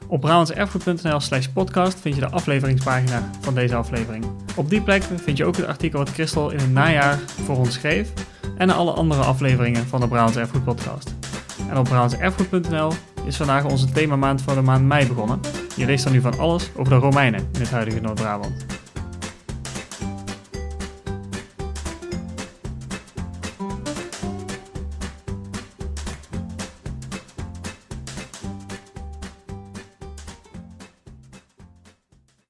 Op 0.06 0.20
brabantserfgoed.nl 0.20 1.20
slash 1.20 1.47
podcast 1.47 2.00
vind 2.00 2.14
je 2.14 2.20
de 2.20 2.30
afleveringspagina 2.30 3.30
van 3.40 3.54
deze 3.54 3.75
aflevering. 3.75 4.25
Op 4.56 4.70
die 4.70 4.82
plek 4.82 5.02
vind 5.02 5.37
je 5.37 5.44
ook 5.44 5.56
het 5.56 5.66
artikel 5.66 5.99
wat 5.99 6.11
Christel 6.11 6.50
in 6.50 6.59
het 6.59 6.73
najaar 6.73 7.18
voor 7.18 7.56
ons 7.56 7.73
schreef 7.73 8.12
en 8.56 8.70
alle 8.70 8.92
andere 8.92 9.23
afleveringen 9.23 9.87
van 9.87 10.00
de 10.00 10.09
Brabants 10.09 10.37
Erfgoed 10.37 10.64
podcast. 10.64 11.14
En 11.70 11.78
op 11.78 11.85
brabantserfgoed.nl 11.85 12.92
is 13.30 13.37
vandaag 13.37 13.64
onze 13.64 13.90
themamaand 13.90 14.42
voor 14.42 14.54
de 14.54 14.60
maand 14.60 14.84
mei 14.84 15.06
begonnen. 15.06 15.40
Je 15.76 15.87
leest 15.87 16.04
er 16.04 16.10
nu 16.10 16.20
van 16.20 16.38
alles 16.38 16.70
over 16.76 16.92
de 16.92 16.99
Romeinen 16.99 17.49
in 17.52 17.60
het 17.60 17.70
huidige 17.70 18.00
Noord-Brabant. 18.00 18.79